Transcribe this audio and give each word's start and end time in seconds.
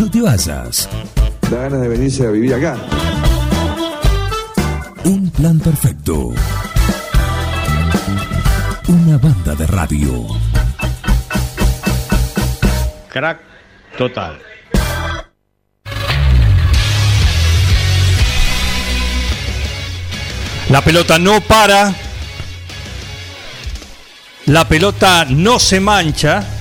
No 0.00 0.10
te 0.10 0.22
vayas. 0.22 0.88
Da 1.50 1.58
ganas 1.58 1.82
de 1.82 1.88
venirse 1.88 2.26
a 2.26 2.30
vivir 2.30 2.54
acá. 2.54 2.74
Un 5.04 5.30
plan 5.30 5.60
perfecto. 5.60 6.32
Una 8.88 9.18
banda 9.18 9.54
de 9.54 9.66
radio. 9.66 10.26
Crack 13.10 13.40
total. 13.98 14.38
La 20.70 20.80
pelota 20.82 21.18
no 21.18 21.42
para. 21.42 21.94
La 24.46 24.66
pelota 24.66 25.26
no 25.26 25.58
se 25.58 25.78
mancha. 25.78 26.59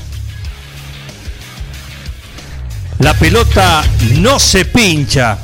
La 3.00 3.14
pelota 3.14 3.82
no 4.18 4.40
se 4.40 4.66
pincha. 4.66 5.38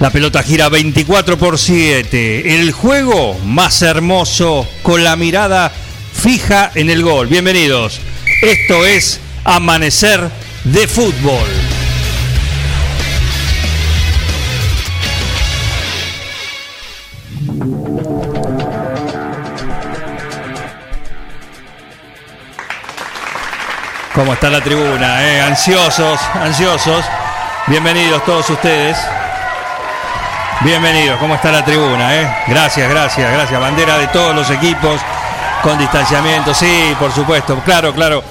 La 0.00 0.10
pelota 0.10 0.42
gira 0.42 0.68
24 0.68 1.38
por 1.38 1.56
7. 1.56 2.60
El 2.60 2.72
juego 2.72 3.38
más 3.44 3.82
hermoso 3.82 4.68
con 4.82 5.04
la 5.04 5.14
mirada 5.14 5.70
fija 6.12 6.72
en 6.74 6.90
el 6.90 7.04
gol. 7.04 7.28
Bienvenidos. 7.28 8.00
Esto 8.42 8.84
es 8.84 9.20
Amanecer 9.44 10.28
de 10.64 10.88
Fútbol. 10.88 11.65
¿Cómo 24.16 24.32
está 24.32 24.48
la 24.48 24.62
tribuna? 24.62 25.22
eh? 25.28 25.42
Ansiosos, 25.42 26.18
ansiosos. 26.34 27.04
Bienvenidos 27.66 28.24
todos 28.24 28.48
ustedes. 28.48 28.96
Bienvenidos, 30.62 31.18
¿cómo 31.20 31.34
está 31.34 31.52
la 31.52 31.62
tribuna? 31.62 32.16
eh? 32.16 32.26
Gracias, 32.48 32.88
gracias, 32.88 33.30
gracias. 33.30 33.60
Bandera 33.60 33.98
de 33.98 34.06
todos 34.08 34.34
los 34.34 34.48
equipos 34.50 35.00
con 35.62 35.78
distanciamiento, 35.78 36.54
sí, 36.54 36.94
por 36.98 37.12
supuesto. 37.12 37.60
Claro, 37.64 37.92
claro. 37.94 38.24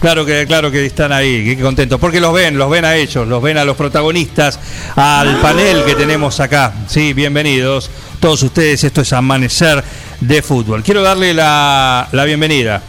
Claro 0.00 0.24
que, 0.24 0.44
claro 0.46 0.70
que 0.70 0.86
están 0.86 1.12
ahí, 1.12 1.56
qué 1.56 1.60
contentos, 1.62 1.98
porque 1.98 2.20
los 2.20 2.32
ven, 2.32 2.56
los 2.56 2.70
ven 2.70 2.84
a 2.84 2.94
ellos, 2.94 3.26
los 3.26 3.42
ven 3.42 3.58
a 3.58 3.64
los 3.64 3.76
protagonistas, 3.76 4.56
al 4.94 5.38
panel 5.38 5.82
que 5.84 5.96
tenemos 5.96 6.38
acá. 6.38 6.72
Sí, 6.86 7.14
bienvenidos 7.14 7.90
todos 8.20 8.40
ustedes, 8.44 8.84
esto 8.84 9.00
es 9.00 9.12
Amanecer 9.12 9.82
de 10.20 10.40
Fútbol. 10.40 10.84
Quiero 10.84 11.02
darle 11.02 11.34
la, 11.34 12.06
la 12.12 12.24
bienvenida 12.24 12.80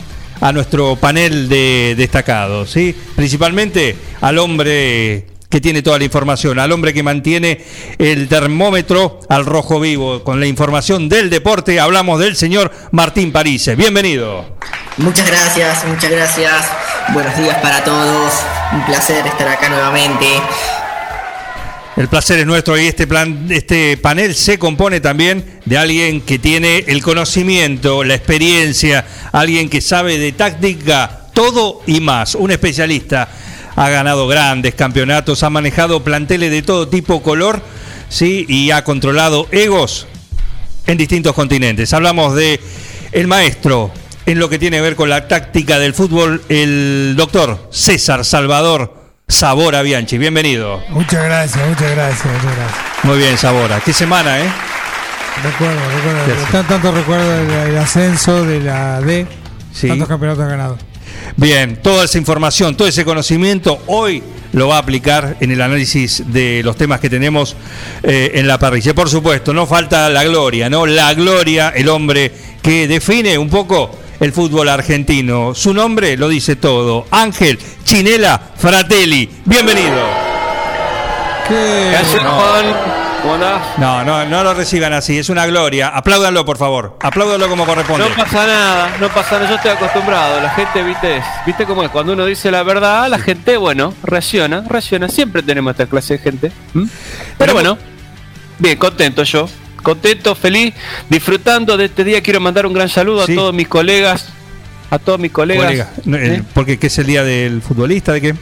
a 0.42 0.52
nuestro 0.52 0.96
panel 0.96 1.50
de 1.50 1.96
destacados, 1.98 2.72
¿sí? 2.72 2.96
principalmente 3.16 3.96
al 4.22 4.38
hombre 4.38 5.26
que 5.50 5.60
tiene 5.60 5.82
toda 5.82 5.98
la 5.98 6.04
información, 6.04 6.60
al 6.60 6.72
hombre 6.72 6.94
que 6.94 7.02
mantiene 7.02 7.66
el 7.98 8.28
termómetro 8.28 9.20
al 9.30 9.46
rojo 9.46 9.80
vivo. 9.80 10.24
Con 10.24 10.40
la 10.40 10.46
información 10.46 11.10
del 11.10 11.30
deporte 11.30 11.80
hablamos 11.80 12.20
del 12.20 12.36
señor 12.36 12.72
Martín 12.92 13.32
Parise. 13.32 13.76
Bienvenido. 13.76 14.46
Muchas 14.98 15.28
gracias, 15.28 15.86
muchas 15.86 16.12
gracias. 16.12 16.54
Buenos 17.14 17.36
días 17.38 17.58
para 17.58 17.84
todos. 17.84 18.34
Un 18.74 18.86
placer 18.86 19.26
estar 19.26 19.48
acá 19.48 19.70
nuevamente. 19.70 20.28
El 21.98 22.08
placer 22.08 22.40
es 22.40 22.46
nuestro 22.46 22.78
y 22.78 22.86
este 22.86 23.08
plan, 23.08 23.48
este 23.50 23.98
panel 23.98 24.34
se 24.36 24.58
compone 24.58 25.02
también 25.02 25.60
de 25.66 25.78
alguien 25.78 26.22
que 26.22 26.40
tiene 26.40 26.86
el 26.88 27.02
conocimiento, 27.02 28.04
la 28.04 28.16
experiencia, 28.16 29.06
alguien 29.32 29.70
que 29.70 29.82
sabe 29.82 30.18
de 30.18 30.32
táctica, 30.32 31.28
todo 31.34 31.82
y 31.88 32.00
más, 32.00 32.36
un 32.36 32.52
especialista. 32.52 33.30
Ha 33.76 33.90
ganado 33.90 34.28
grandes 34.28 34.76
campeonatos, 34.76 35.44
ha 35.44 35.50
manejado 35.50 36.04
planteles 36.04 36.52
de 36.52 36.62
todo 36.62 36.88
tipo, 36.88 37.22
color, 37.24 37.62
sí, 38.08 38.46
y 38.48 38.72
ha 38.72 38.84
controlado 38.84 39.48
egos 39.52 40.08
en 40.86 40.98
distintos 40.98 41.34
continentes. 41.34 41.92
Hablamos 41.94 42.36
de 42.36 42.60
el 43.12 43.28
maestro 43.28 43.92
en 44.26 44.38
lo 44.40 44.48
que 44.48 44.60
tiene 44.60 44.78
que 44.78 44.82
ver 44.82 44.96
con 44.96 45.10
la 45.10 45.28
táctica 45.28 45.80
del 45.80 45.94
fútbol, 45.94 46.44
el 46.50 47.16
doctor 47.18 47.68
César 47.72 48.24
Salvador 48.24 48.99
Sabora 49.30 49.82
Bianchi. 49.84 50.18
Bienvenido. 50.18 50.84
Muchas 50.90 51.24
gracias, 51.24 51.68
muchas 51.68 51.92
gracias, 51.92 52.26
muchas 52.26 52.56
gracias. 52.58 52.80
Muy 53.04 53.18
bien, 53.20 53.38
Sabora. 53.38 53.80
¿Qué 53.80 53.94
semana, 53.94 54.40
eh? 54.40 54.50
Recuerdo, 55.44 55.80
recuerdo. 55.96 56.26
¿Qué 56.26 56.32
hace? 56.34 56.52
Tan- 56.52 56.68
tanto 56.68 56.92
recuerdo 56.92 57.46
del 57.46 57.78
ascenso 57.78 58.44
de 58.44 58.60
la 58.60 59.00
D. 59.02 59.28
Sí. 59.72 59.88
Tantos 59.88 60.08
campeonatos 60.08 60.48
ganados. 60.48 60.80
Bien, 61.38 61.78
toda 61.78 62.06
esa 62.06 62.18
información, 62.18 62.76
todo 62.76 62.88
ese 62.88 63.06
conocimiento, 63.06 63.82
hoy 63.86 64.24
lo 64.52 64.68
va 64.68 64.78
a 64.78 64.80
aplicar 64.80 65.38
en 65.40 65.52
el 65.52 65.62
análisis 65.62 66.24
de 66.34 66.62
los 66.64 66.76
temas 66.76 67.00
que 67.00 67.10
tenemos 67.10 67.56
eh, 68.02 68.32
en 68.34 68.48
la 68.48 68.58
parrilla. 68.58 68.96
Por 68.96 69.10
supuesto, 69.10 69.54
no 69.54 69.68
falta 69.68 70.10
la 70.10 70.24
gloria, 70.24 70.70
¿no? 70.72 70.88
La 70.88 71.14
gloria, 71.14 71.70
el 71.70 71.88
hombre 71.88 72.32
que 72.64 72.88
define 72.88 73.38
un 73.38 73.50
poco 73.50 73.96
el 74.20 74.34
fútbol 74.34 74.70
argentino. 74.70 75.54
Su 75.56 75.74
nombre 75.74 76.18
lo 76.18 76.28
dice 76.28 76.56
todo. 76.56 77.06
Ángel 77.12 77.60
Chinela 77.84 78.40
Fratelli. 78.58 79.30
Bienvenido. 79.46 80.02
¿Qué? 81.48 81.90
Gracias, 81.92 82.22
Juan. 82.22 83.00
¿Cómo 83.22 83.34
andás? 83.34 83.78
No, 83.78 84.04
no, 84.06 84.26
no 84.26 84.44
lo 84.44 84.54
reciban 84.54 84.94
así, 84.94 85.18
es 85.18 85.30
una 85.30 85.46
gloria. 85.46 85.90
Apláudanlo, 85.90 86.46
por 86.46 86.58
favor. 86.58 86.98
Apláudanlo 87.02 87.50
como 87.50 87.66
corresponde. 87.66 88.08
No 88.08 88.16
pasa 88.16 88.48
nada, 88.48 88.98
no 89.00 89.10
pasa 89.10 89.36
nada, 89.36 89.50
yo 89.50 89.56
estoy 89.56 89.72
acostumbrado. 89.72 90.40
La 90.40 90.50
gente, 90.52 90.82
viste, 90.84 91.22
viste 91.46 91.66
cómo 91.66 91.84
es. 91.84 91.90
Cuando 91.90 92.14
uno 92.14 92.26
dice 92.26 92.50
la 92.50 92.64
verdad, 92.64 93.10
la 93.10 93.20
gente, 93.20 93.58
bueno, 93.58 93.94
reacciona, 94.04 94.64
reacciona. 94.68 95.10
Siempre 95.10 95.44
tenemos 95.44 95.72
esta 95.72 95.86
clase 95.88 96.14
de 96.14 96.20
gente. 96.20 96.52
¿m? 96.74 96.88
Pero 97.38 97.54
bueno, 97.54 97.78
bien, 98.58 98.78
contento 98.78 99.24
yo. 99.24 99.50
Contento, 99.82 100.36
feliz, 100.36 100.74
disfrutando 101.10 101.78
de 101.78 101.86
este 101.86 102.04
día. 102.04 102.22
Quiero 102.22 102.40
mandar 102.40 102.66
un 102.66 102.74
gran 102.74 102.90
saludo 102.90 103.26
Sí. 103.26 103.34
a 103.34 103.36
todos 103.36 103.54
mis 103.54 103.68
colegas. 103.68 104.30
A 104.92 104.98
todos 105.00 105.20
mis 105.20 105.32
colegas. 105.32 105.66
Colega, 106.04 106.26
¿eh? 106.36 106.44
porque 106.54 106.80
¿qué 106.80 106.88
es 106.88 106.98
el 107.00 107.06
día 107.06 107.24
del 107.24 107.62
futbolista? 107.62 108.12
¿De 108.14 108.22
qué? 108.22 108.36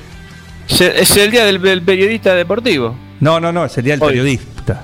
Se- 0.68 1.02
Es 1.02 1.16
el 1.18 1.32
día 1.32 1.46
del, 1.46 1.62
del 1.62 1.82
periodista 1.82 2.36
deportivo. 2.36 2.98
No, 3.20 3.40
no, 3.40 3.52
no, 3.52 3.66
es 3.66 3.78
el 3.78 3.84
día 3.84 3.94
del 3.96 4.04
Hoy. 4.04 4.10
periodista. 4.10 4.84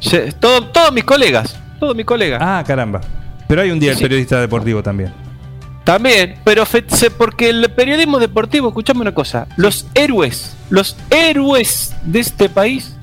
Se- 0.00 0.32
todo- 0.32 0.66
todos 0.68 0.92
mis 0.92 1.04
colegas. 1.04 1.56
Todos 1.80 1.94
mis 1.96 2.06
colegas. 2.06 2.40
Ah, 2.42 2.62
caramba. 2.66 3.00
Pero 3.48 3.60
hay 3.62 3.70
un 3.70 3.78
día 3.80 3.90
del 3.90 3.98
Sí. 3.98 4.04
periodista 4.04 4.40
deportivo 4.40 4.82
también. 4.82 5.12
También, 5.84 6.36
pero 6.44 6.64
fe- 6.64 6.84
porque 7.18 7.50
el 7.50 7.70
periodismo 7.70 8.18
deportivo, 8.18 8.68
escuchame 8.68 9.02
una 9.02 9.12
cosa, 9.12 9.46
los 9.58 9.86
héroes, 9.94 10.56
los 10.70 10.96
héroes 11.10 11.94
de 12.04 12.20
este 12.20 12.48
país 12.48 12.93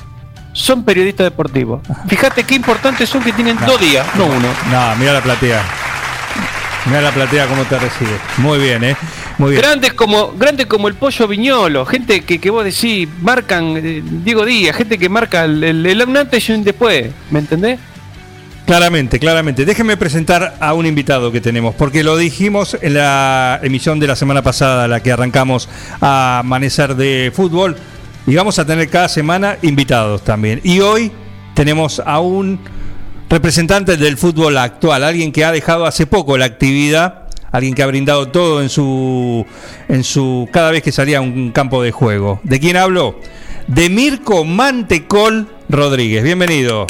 son 0.53 0.83
periodistas 0.83 1.25
deportivos. 1.25 1.81
Fíjate 2.07 2.43
qué 2.43 2.55
importantes 2.55 3.09
son 3.09 3.23
que 3.23 3.33
tienen 3.33 3.57
dos 3.65 3.79
días, 3.79 4.05
no 4.15 4.25
uno. 4.25 4.47
No, 4.71 4.95
mira 4.97 5.13
la 5.13 5.21
platea. 5.21 5.63
Mira 6.85 7.01
la 7.01 7.11
platea 7.11 7.47
cómo 7.47 7.63
te 7.65 7.77
recibe. 7.77 8.17
Muy 8.37 8.59
bien, 8.59 8.83
¿eh? 8.83 8.95
Muy 9.37 9.51
bien. 9.51 9.61
Grandes 9.61 9.93
como, 9.93 10.33
grandes 10.33 10.65
como 10.65 10.87
el 10.87 10.95
pollo 10.95 11.27
viñolo, 11.27 11.85
gente 11.85 12.21
que, 12.21 12.39
que 12.39 12.49
vos 12.49 12.63
decís, 12.63 13.07
marcan, 13.21 13.77
eh, 13.77 14.01
Diego 14.03 14.45
Díaz, 14.45 14.75
gente 14.75 14.97
que 14.97 15.07
marca 15.07 15.45
el, 15.45 15.63
el, 15.63 16.17
antes 16.17 16.49
y 16.49 16.53
un 16.53 16.63
después, 16.63 17.09
¿me 17.29 17.39
entendés? 17.39 17.79
Claramente, 18.65 19.19
claramente. 19.19 19.65
Déjenme 19.65 19.97
presentar 19.97 20.55
a 20.59 20.73
un 20.73 20.85
invitado 20.85 21.31
que 21.31 21.41
tenemos, 21.41 21.75
porque 21.75 22.03
lo 22.03 22.15
dijimos 22.17 22.77
en 22.81 22.93
la 22.93 23.59
emisión 23.61 23.99
de 23.99 24.07
la 24.07 24.15
semana 24.15 24.41
pasada, 24.41 24.87
la 24.87 25.01
que 25.01 25.11
arrancamos 25.11 25.67
a 25.99 26.39
amanecer 26.39 26.95
de 26.95 27.31
fútbol, 27.35 27.75
y 28.27 28.35
vamos 28.35 28.59
a 28.59 28.65
tener 28.65 28.89
cada 28.89 29.09
semana 29.09 29.57
invitados 29.61 30.23
también. 30.23 30.61
Y 30.63 30.79
hoy 30.79 31.11
tenemos 31.55 32.01
a 32.05 32.19
un 32.19 32.59
representante 33.29 33.97
del 33.97 34.17
fútbol 34.17 34.57
actual, 34.57 35.03
alguien 35.03 35.31
que 35.31 35.45
ha 35.45 35.51
dejado 35.51 35.85
hace 35.85 36.05
poco 36.05 36.37
la 36.37 36.45
actividad, 36.45 37.29
alguien 37.51 37.73
que 37.73 37.83
ha 37.83 37.87
brindado 37.87 38.27
todo 38.29 38.61
en 38.61 38.69
su, 38.69 39.45
en 39.87 40.03
su 40.03 40.47
cada 40.51 40.71
vez 40.71 40.83
que 40.83 40.91
salía 40.91 41.19
a 41.19 41.21
un 41.21 41.51
campo 41.51 41.81
de 41.81 41.91
juego. 41.91 42.39
¿De 42.43 42.59
quién 42.59 42.77
hablo? 42.77 43.19
De 43.67 43.89
Mirko 43.89 44.43
Mantecol 44.43 45.47
Rodríguez. 45.69 46.23
Bienvenido. 46.23 46.87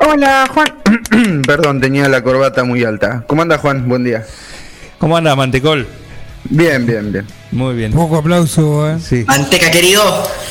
Hola, 0.00 0.48
Juan. 0.52 1.42
Perdón, 1.46 1.80
tenía 1.80 2.08
la 2.08 2.22
corbata 2.22 2.64
muy 2.64 2.84
alta. 2.84 3.24
¿Cómo 3.26 3.42
anda, 3.42 3.58
Juan? 3.58 3.88
Buen 3.88 4.04
día. 4.04 4.24
¿Cómo 4.98 5.16
anda 5.16 5.34
Mantecol? 5.34 5.86
Bien, 6.50 6.86
bien, 6.86 7.12
bien. 7.12 7.37
Muy 7.50 7.74
bien. 7.74 7.92
Poco 7.92 8.16
aplauso, 8.18 8.90
¿eh? 8.90 8.98
Sí. 9.00 9.24
Manteca 9.26 9.70
querido. 9.70 10.02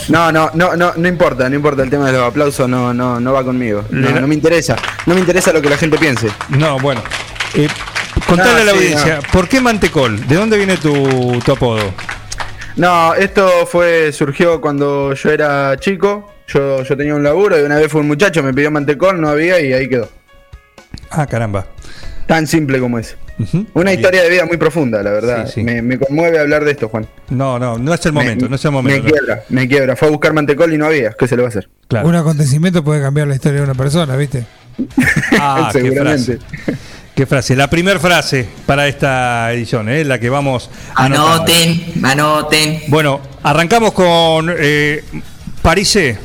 No, 0.10 0.32
no, 0.32 0.50
no, 0.54 0.76
no, 0.76 0.94
no 0.96 1.08
importa, 1.08 1.48
no 1.50 1.56
importa 1.56 1.84
el 1.84 1.90
tema 1.90 2.08
de 2.08 2.14
los 2.14 2.24
aplausos, 2.24 2.68
no, 2.68 2.94
no, 2.94 3.20
no 3.20 3.34
va 3.34 3.44
conmigo. 3.44 3.84
No, 3.92 4.10
no 4.20 4.28
me 4.28 4.34
interesa. 4.36 4.76
No 5.06 5.14
me 5.14 5.20
interesa 5.20 5.54
lo 5.54 5.62
que 5.62 5.70
la 5.70 5.78
gente 5.78 5.98
piense. 5.98 6.28
No, 6.50 6.80
bueno. 6.80 7.02
Eh, 7.54 7.68
contale 8.28 8.60
Ah, 8.60 8.62
a 8.62 8.66
la 8.66 8.72
sí, 8.72 8.78
audiencia, 8.78 9.20
¿por 9.32 9.48
qué 9.48 9.62
Mantecol? 9.62 10.28
¿De 10.28 10.36
dónde 10.36 10.58
viene 10.58 10.78
tu, 10.78 11.40
tu 11.46 11.52
apodo? 11.52 11.94
No, 12.76 13.14
esto 13.16 13.66
fue, 13.68 14.12
surgió 14.12 14.60
cuando 14.62 15.14
yo 15.14 15.30
era 15.32 15.78
chico. 15.80 16.34
Yo, 16.48 16.82
yo 16.84 16.96
tenía 16.98 17.14
un 17.14 17.24
laburo 17.24 17.60
y 17.60 17.64
una 17.64 17.76
vez 17.76 17.92
fue 17.92 18.02
un 18.02 18.08
muchacho, 18.08 18.42
me 18.42 18.54
pidió 18.54 18.72
mantecol, 18.72 19.20
no 19.20 19.28
había 19.30 19.60
y 19.60 19.74
ahí 19.74 19.90
quedó. 19.90 20.10
Ah, 21.12 21.26
caramba. 21.28 21.66
Tan 22.26 22.48
simple 22.48 22.80
como 22.80 22.98
es. 23.00 23.18
Una 23.74 23.94
historia 23.94 24.24
de 24.24 24.30
vida 24.30 24.46
muy 24.46 24.58
profunda, 24.58 25.04
la 25.04 25.12
verdad. 25.12 25.46
Sí, 25.48 25.54
sí. 25.56 25.64
Me, 25.64 25.82
me 25.82 26.00
conmueve 26.00 26.40
hablar 26.40 26.66
de 26.66 26.72
esto, 26.72 26.90
Juan. 26.90 27.08
No, 27.30 27.60
no, 27.60 27.78
no 27.78 27.94
es 27.94 28.06
el 28.06 28.14
momento, 28.14 28.46
me, 28.46 28.50
no 28.50 28.56
es 28.56 28.66
el 28.66 28.72
Me 28.72 28.76
momento. 28.78 29.04
no. 29.08 29.12
quiebra, 29.14 29.44
me 29.50 29.68
quiebra. 29.68 29.96
Fue 29.96 30.08
a 30.08 30.12
buscar 30.12 30.34
mantecol 30.34 30.74
y 30.74 30.78
no 30.78 30.86
había. 30.88 31.12
¿Qué 31.14 31.28
se 31.28 31.36
le 31.36 31.44
va 31.44 31.48
a 31.48 31.50
hacer? 31.50 31.70
Claro. 31.88 32.08
Un 32.08 32.16
acontecimiento 32.16 32.84
puede 32.84 33.02
cambiar 33.02 33.28
la 33.28 33.36
historia 33.36 33.60
de 33.60 33.64
una 33.66 33.76
persona, 33.76 34.16
¿viste? 34.16 34.46
Ah, 35.40 35.70
qué 35.72 35.82
Seguramente. 35.82 36.38
frase. 36.40 36.78
Qué 37.16 37.26
frase. 37.26 37.56
La 37.56 37.68
primera 37.70 38.00
frase 38.00 38.48
para 38.66 38.88
esta 38.88 39.52
edición, 39.54 39.90
¿eh? 39.90 40.04
la 40.04 40.20
que 40.20 40.30
vamos 40.30 40.70
anotando. 40.96 41.34
Anoten, 41.44 42.06
anoten. 42.06 42.82
Bueno, 42.90 43.22
arrancamos 43.44 43.92
con 43.94 44.54
eh, 44.56 45.04
Parise. 45.64 46.18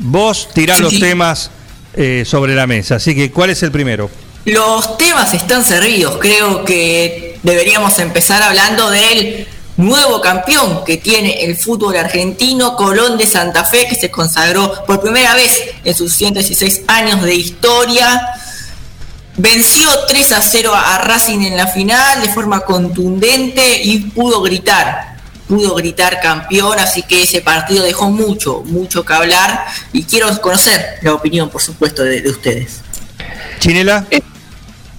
Vos 0.00 0.50
tirás 0.54 0.76
Sí, 0.78 0.82
los 0.82 0.92
sí. 0.92 1.00
temas 1.00 1.50
eh, 1.94 2.24
sobre 2.26 2.54
la 2.54 2.66
mesa. 2.66 2.96
Así 2.96 3.14
que, 3.14 3.30
¿cuál 3.32 3.50
es 3.50 3.62
el 3.62 3.70
primero? 3.72 4.10
Los 4.48 4.96
temas 4.96 5.34
están 5.34 5.62
servidos. 5.62 6.16
Creo 6.18 6.64
que 6.64 7.38
deberíamos 7.42 7.98
empezar 7.98 8.42
hablando 8.42 8.90
del 8.90 9.46
nuevo 9.76 10.22
campeón 10.22 10.84
que 10.86 10.96
tiene 10.96 11.44
el 11.44 11.54
fútbol 11.54 11.94
argentino, 11.98 12.74
Colón 12.74 13.18
de 13.18 13.26
Santa 13.26 13.64
Fe, 13.64 13.86
que 13.86 13.94
se 13.94 14.10
consagró 14.10 14.86
por 14.86 15.02
primera 15.02 15.34
vez 15.34 15.60
en 15.84 15.94
sus 15.94 16.14
116 16.14 16.84
años 16.86 17.22
de 17.24 17.34
historia. 17.34 18.26
Venció 19.36 19.86
3 20.08 20.32
a 20.32 20.40
0 20.40 20.72
a 20.74 20.96
Racing 20.96 21.40
en 21.40 21.56
la 21.58 21.66
final 21.66 22.22
de 22.22 22.30
forma 22.30 22.60
contundente 22.60 23.82
y 23.82 23.98
pudo 23.98 24.40
gritar. 24.40 25.18
Pudo 25.46 25.74
gritar 25.74 26.20
campeón, 26.22 26.78
así 26.78 27.02
que 27.02 27.24
ese 27.24 27.42
partido 27.42 27.84
dejó 27.84 28.08
mucho, 28.08 28.62
mucho 28.64 29.04
que 29.04 29.12
hablar. 29.12 29.66
Y 29.92 30.04
quiero 30.04 30.40
conocer 30.40 31.00
la 31.02 31.12
opinión, 31.12 31.50
por 31.50 31.60
supuesto, 31.60 32.02
de, 32.02 32.22
de 32.22 32.30
ustedes. 32.30 32.80
Chinela. 33.58 34.06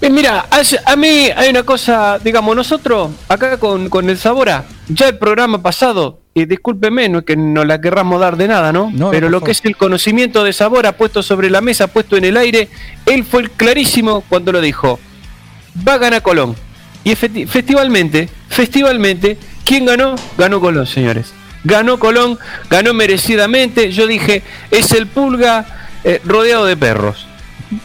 Eh, 0.00 0.08
mira, 0.08 0.46
a, 0.86 0.96
mí 0.96 1.28
hay 1.36 1.50
una 1.50 1.62
cosa, 1.62 2.18
digamos, 2.18 2.56
nosotros 2.56 3.10
acá 3.28 3.58
con, 3.58 3.90
con 3.90 4.08
el 4.08 4.16
Sabora, 4.16 4.64
ya 4.88 5.08
el 5.08 5.18
programa 5.18 5.60
pasado, 5.60 6.20
y 6.32 6.46
discúlpeme, 6.46 7.08
no 7.10 7.18
es 7.18 7.24
que 7.26 7.36
no 7.36 7.64
la 7.66 7.80
querramos 7.82 8.18
dar 8.18 8.38
de 8.38 8.48
nada, 8.48 8.72
¿no? 8.72 8.90
No, 8.94 9.10
Pero 9.10 9.28
lo 9.28 9.42
que 9.42 9.50
es 9.50 9.60
el 9.64 9.76
conocimiento 9.76 10.42
de 10.42 10.54
Sabora 10.54 10.92
puesto 10.92 11.22
sobre 11.22 11.50
la 11.50 11.60
mesa, 11.60 11.88
puesto 11.88 12.16
en 12.16 12.24
el 12.24 12.38
aire, 12.38 12.68
él 13.04 13.24
fue 13.24 13.42
el 13.42 13.50
clarísimo 13.50 14.22
cuando 14.22 14.52
lo 14.52 14.62
dijo. 14.62 14.98
Va 15.86 15.94
a 15.94 15.98
ganar 15.98 16.22
Colón. 16.22 16.56
Y 17.04 17.10
efecti- 17.10 17.46
festivalmente, 17.46 18.28
festivalmente, 18.48 19.36
¿quién 19.66 19.84
ganó? 19.84 20.14
Ganó 20.38 20.60
Colón, 20.60 20.86
señores. 20.86 21.32
Ganó 21.64 21.98
Colón, 21.98 22.38
ganó 22.70 22.94
merecidamente. 22.94 23.92
Yo 23.92 24.06
dije, 24.06 24.42
es 24.70 24.92
el 24.92 25.06
pulga 25.08 25.88
eh, 26.04 26.22
rodeado 26.24 26.64
de 26.64 26.76
perros 26.76 27.26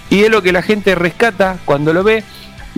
y 0.10 0.24
es 0.24 0.30
lo 0.30 0.42
que 0.42 0.52
la 0.52 0.62
gente 0.62 0.96
rescata 0.96 1.58
cuando 1.66 1.94
lo 1.94 2.04
ve. 2.04 2.24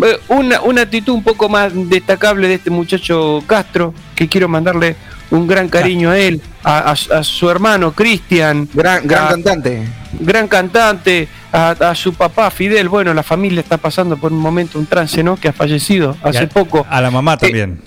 Eh, 0.03 0.19
Una, 0.27 0.61
una 0.61 0.81
actitud 0.83 1.13
un 1.13 1.23
poco 1.23 1.49
más 1.49 1.71
destacable 1.73 2.47
de 2.47 2.55
este 2.55 2.69
muchacho 2.69 3.41
Castro, 3.47 3.93
que 4.15 4.27
quiero 4.27 4.47
mandarle 4.47 4.95
un 5.31 5.47
gran 5.47 5.67
cariño 5.69 6.11
a 6.11 6.17
él, 6.19 6.41
a, 6.63 6.91
a- 6.91 7.17
a 7.19 7.23
su 7.23 7.49
hermano 7.49 7.91
Cristian, 7.91 8.67
Gran, 8.73 9.07
gran 9.07 9.25
a- 9.25 9.29
cantante. 9.29 9.87
gran 10.19 10.47
cantante, 10.47 11.27
a, 11.51 11.71
a 11.71 11.95
su 11.95 12.13
papá 12.13 12.49
Fidel. 12.51 12.87
Bueno, 12.89 13.13
la 13.13 13.23
familia 13.23 13.59
está 13.61 13.77
pasando 13.77 14.15
por 14.17 14.31
un 14.31 14.39
momento, 14.39 14.77
un 14.79 14.85
trance, 14.85 15.23
¿no? 15.23 15.35
Que 15.35 15.47
ha 15.49 15.53
fallecido 15.53 16.15
hace 16.21 16.43
a- 16.43 16.49
poco. 16.49 16.85
A 16.89 17.01
la 17.01 17.09
mamá 17.11 17.35
también. 17.37 17.81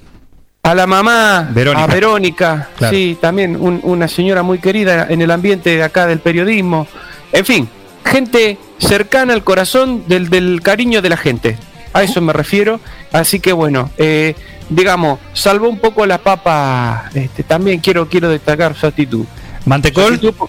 A 0.62 0.74
la 0.74 0.86
mamá, 0.86 1.48
Verónica. 1.54 1.84
a 1.84 1.86
Verónica, 1.86 2.68
Claro. 2.76 2.94
sí, 2.94 3.16
también 3.20 3.56
un- 3.56 3.80
una 3.82 4.06
señora 4.08 4.42
muy 4.42 4.58
querida 4.58 5.06
en 5.08 5.22
el 5.22 5.30
ambiente 5.30 5.70
de 5.76 5.82
acá 5.82 6.06
del 6.06 6.18
periodismo. 6.18 6.86
En 7.32 7.44
fin, 7.46 7.68
gente 8.04 8.58
cercana 8.78 9.32
al 9.34 9.44
corazón 9.44 10.04
del, 10.08 10.28
del 10.30 10.60
cariño 10.62 11.02
de 11.02 11.08
la 11.08 11.16
gente. 11.16 11.58
A 11.92 12.02
eso 12.02 12.20
me 12.20 12.32
refiero. 12.32 12.80
Así 13.12 13.40
que 13.40 13.52
bueno, 13.52 13.90
eh, 13.98 14.34
digamos, 14.68 15.18
salvo 15.32 15.68
un 15.68 15.78
poco 15.78 16.06
la 16.06 16.18
papa, 16.18 17.10
este, 17.14 17.42
también 17.42 17.80
quiero, 17.80 18.08
quiero 18.08 18.28
destacar 18.28 18.74
su 18.76 18.86
actitud. 18.86 19.24
Su 19.64 19.68
Mantecol. 19.68 20.14
actitud- 20.14 20.48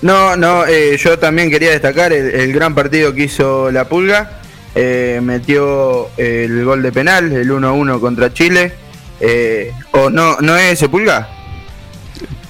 No, 0.00 0.36
no, 0.36 0.66
eh, 0.66 0.96
yo 0.96 1.18
también 1.18 1.50
quería 1.50 1.70
destacar 1.70 2.12
el, 2.12 2.30
el 2.34 2.52
gran 2.52 2.74
partido 2.74 3.14
que 3.14 3.24
hizo 3.24 3.70
la 3.70 3.84
Pulga. 3.88 4.38
Eh, 4.74 5.20
metió 5.22 6.08
el 6.16 6.64
gol 6.64 6.82
de 6.82 6.90
penal, 6.92 7.30
el 7.32 7.50
1-1 7.50 8.00
contra 8.00 8.32
Chile. 8.32 8.72
Eh, 9.20 9.70
¿O 9.92 10.08
no, 10.10 10.38
no 10.40 10.56
es 10.56 10.72
ese 10.72 10.88
Pulga? 10.88 11.28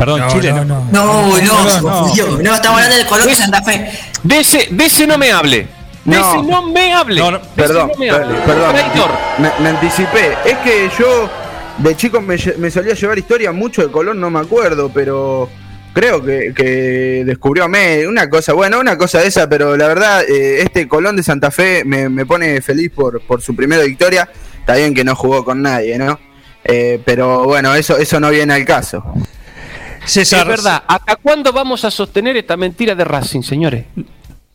Perdón, 0.05 0.21
No, 0.21 0.29
Chile. 0.31 0.53
no, 0.53 0.65
¿no? 0.65 0.87
no. 0.91 0.91
No, 0.91 1.39
no, 1.41 1.63
no, 1.65 1.71
se 1.71 1.77
no. 1.81 1.83
confundió. 1.83 2.27
no, 2.43 2.55
estamos 2.55 2.77
hablando 2.79 2.97
del 2.97 3.07
Colón 3.07 3.27
de 3.29 3.35
Santa 3.35 3.63
Fe. 3.63 3.91
De 4.23 4.39
ese, 4.41 4.69
de 4.71 4.85
ese 4.87 5.07
no 5.07 5.17
me 5.19 5.31
hable. 5.33 5.67
De 6.05 6.17
No. 6.17 6.35
ese 6.35 6.43
no 6.49 6.63
me 6.63 6.93
hable. 6.93 7.21
No, 7.21 7.31
no, 7.31 7.41
Perdón, 7.55 7.93
no 7.95 7.99
me 7.99 8.11
hable. 8.11 8.35
perdón, 8.45 8.75
me, 9.39 9.51
me 9.61 9.69
anticipé. 9.71 10.37
Es 10.45 10.59
que 10.59 10.91
yo 10.99 11.31
de 11.79 11.97
chico 11.97 12.21
me, 12.21 12.37
solía 12.39 12.95
llevar 12.95 13.19
historia 13.19 13.53
mucho 13.53 13.83
de 13.83 13.91
Colón, 13.93 14.21
no 14.21 14.29
me 14.31 14.41
acuerdo, 14.41 14.91
pero 14.93 15.49
creo 15.95 16.23
que, 16.23 16.53
que 16.55 17.23
descubrió 17.25 17.65
a 17.65 17.69
Messi, 17.69 18.07
una 18.07 18.29
cosa, 18.29 18.53
bueno, 18.53 18.81
una 18.81 18.99
cosa 18.99 19.21
de 19.21 19.29
esa, 19.29 19.49
pero 19.49 19.77
la 19.77 19.87
verdad, 19.89 20.23
eh, 20.29 20.63
este 20.63 20.89
Colón 20.89 21.17
de 21.17 21.23
Santa 21.23 21.51
Fe 21.51 21.83
me, 21.85 22.09
me 22.09 22.27
pone 22.27 22.61
feliz 22.61 22.91
por, 22.95 23.21
por 23.23 23.41
su 23.41 23.55
primera 23.55 23.83
victoria. 23.85 24.29
Está 24.59 24.75
bien 24.75 24.95
que 24.95 25.05
no 25.05 25.15
jugó 25.17 25.45
con 25.45 25.63
nadie, 25.63 25.99
¿no? 25.99 26.19
Eh, 26.65 27.01
pero 27.05 27.45
bueno, 27.45 27.75
eso, 27.75 27.97
eso 27.97 28.21
no 28.21 28.31
viene 28.31 28.55
al 28.55 28.65
caso. 28.65 29.03
César. 30.05 30.41
Es 30.43 30.47
verdad. 30.47 30.83
¿Hasta 30.87 31.17
cuándo 31.17 31.53
vamos 31.53 31.85
a 31.85 31.91
sostener 31.91 32.37
esta 32.37 32.57
mentira 32.57 32.95
de 32.95 33.05
Racing, 33.05 33.43
señores? 33.43 33.85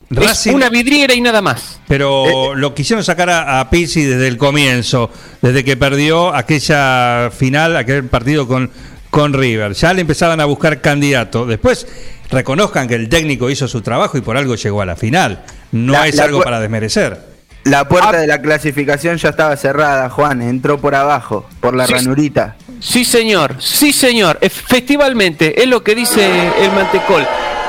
Racing- 0.09 0.49
Es 0.51 0.55
una 0.55 0.69
vidriera 0.69 1.13
y 1.13 1.21
nada 1.21 1.41
más. 1.41 1.79
Pero 1.87 2.55
lo 2.55 2.73
quisieron 2.73 3.03
sacar 3.03 3.29
a, 3.29 3.59
a 3.59 3.69
Pizzi 3.69 4.03
desde 4.03 4.27
el 4.27 4.37
comienzo, 4.37 5.09
desde 5.41 5.63
que 5.63 5.75
perdió 5.77 6.33
aquella 6.33 7.29
final, 7.31 7.75
aquel 7.75 8.05
partido 8.05 8.47
con, 8.47 8.71
con 9.09 9.33
River. 9.33 9.73
Ya 9.73 9.93
le 9.93 10.01
empezaban 10.01 10.39
a 10.39 10.45
buscar 10.45 10.81
candidato. 10.81 11.45
Después 11.45 11.87
reconozcan 12.29 12.87
que 12.87 12.95
el 12.95 13.09
técnico 13.09 13.49
hizo 13.49 13.67
su 13.67 13.81
trabajo 13.81 14.17
y 14.17 14.21
por 14.21 14.37
algo 14.37 14.55
llegó 14.55 14.81
a 14.81 14.85
la 14.85 14.95
final. 14.95 15.43
No 15.71 15.93
La- 15.93 16.07
es 16.07 16.15
la 16.15 16.23
algo 16.25 16.41
para 16.41 16.59
desmerecer. 16.59 17.19
La 17.65 17.85
puerta 17.89 18.11
Ah. 18.11 18.17
de 18.17 18.27
la 18.27 18.41
clasificación 18.41 19.17
ya 19.17 19.27
estaba 19.29 19.57
cerrada, 19.57 20.09
Juan, 20.09 20.41
entró 20.41 20.79
por 20.79 20.95
abajo, 20.95 21.45
por 21.59 21.75
la 21.75 21.85
sí. 21.85 21.93
ranurita. 21.93 22.55
Sí, 22.79 23.05
señor. 23.05 23.55
Sí, 23.59 23.91
señor. 23.91 24.39
Festivalmente, 24.49 25.61
es 25.61 25.67
lo 25.67 25.83
que 25.83 25.95
dice 25.95 26.29
el 26.59 26.71
mantecol. 26.71 27.25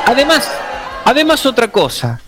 Además, 0.07 0.51
además 1.05 1.47
otra 1.47 1.69
cosa. 1.69 2.21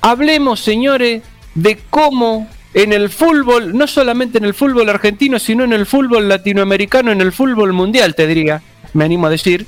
Hablemos, 0.00 0.60
señores, 0.60 1.22
de 1.54 1.78
cómo 1.90 2.48
en 2.74 2.92
el 2.92 3.10
fútbol, 3.10 3.76
no 3.76 3.86
solamente 3.86 4.38
en 4.38 4.44
el 4.44 4.54
fútbol 4.54 4.88
argentino, 4.88 5.38
sino 5.38 5.64
en 5.64 5.72
el 5.72 5.86
fútbol 5.86 6.28
latinoamericano, 6.28 7.12
en 7.12 7.20
el 7.20 7.32
fútbol 7.32 7.72
mundial, 7.72 8.14
te 8.14 8.26
diría, 8.26 8.62
me 8.94 9.04
animo 9.04 9.26
a 9.26 9.30
decir, 9.30 9.66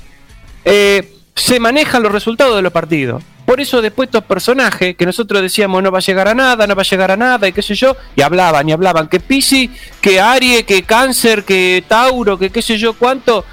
eh, 0.63 1.14
se 1.35 1.59
manejan 1.59 2.01
los 2.01 2.11
resultados 2.11 2.55
de 2.55 2.61
los 2.61 2.71
partidos. 2.71 3.21
Por 3.45 3.61
eso 3.61 3.79
después 3.81 4.07
estos 4.07 4.23
personajes 4.23 4.95
que 4.95 5.05
nosotros 5.05 5.41
decíamos 5.41 5.83
no 5.83 5.91
va 5.91 5.99
a 5.99 6.01
llegar 6.01 6.27
a 6.27 6.33
nada, 6.33 6.65
no 6.65 6.75
va 6.75 6.81
a 6.81 6.85
llegar 6.85 7.11
a 7.11 7.17
nada 7.17 7.47
y 7.47 7.51
qué 7.53 7.61
sé 7.61 7.75
yo, 7.75 7.95
y 8.15 8.21
hablaban 8.23 8.67
y 8.67 8.71
hablaban 8.71 9.07
que 9.07 9.19
Pisi, 9.19 9.69
que 10.01 10.19
Arie, 10.19 10.63
que 10.63 10.81
Cáncer, 10.83 11.43
que 11.43 11.83
Tauro, 11.87 12.39
que 12.39 12.49
qué 12.49 12.61
sé 12.63 12.77
yo 12.77 12.93
cuánto, 12.93 13.45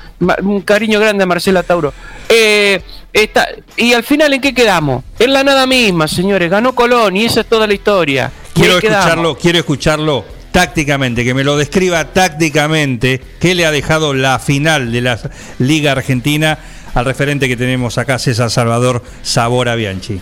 un 0.42 0.62
cariño 0.62 0.98
grande 0.98 1.24
a 1.24 1.26
Marcela 1.26 1.62
Tauro. 1.62 1.92
Eh, 2.30 2.80
está- 3.12 3.48
y 3.76 3.92
al 3.92 4.02
final 4.04 4.32
en 4.32 4.40
qué 4.40 4.54
quedamos? 4.54 5.04
En 5.18 5.32
la 5.34 5.44
nada 5.44 5.66
misma, 5.66 6.08
señores, 6.08 6.48
ganó 6.50 6.74
Colón 6.74 7.16
y 7.16 7.26
esa 7.26 7.40
es 7.40 7.46
toda 7.46 7.66
la 7.66 7.74
historia. 7.74 8.30
Quiero 8.54 8.78
quedamos. 8.80 9.00
escucharlo, 9.06 9.36
quiero 9.36 9.58
escucharlo 9.58 10.24
tácticamente, 10.52 11.24
que 11.24 11.34
me 11.34 11.44
lo 11.44 11.56
describa 11.58 12.04
tácticamente, 12.06 13.20
qué 13.40 13.54
le 13.54 13.66
ha 13.66 13.70
dejado 13.70 14.14
la 14.14 14.38
final 14.38 14.90
de 14.92 15.00
la 15.02 15.18
Liga 15.58 15.92
Argentina 15.92 16.58
al 16.94 17.04
referente 17.04 17.48
que 17.48 17.56
tenemos 17.56 17.98
acá, 17.98 18.18
César 18.18 18.50
Salvador 18.50 19.02
Sabora 19.22 19.74
Bianchi. 19.74 20.20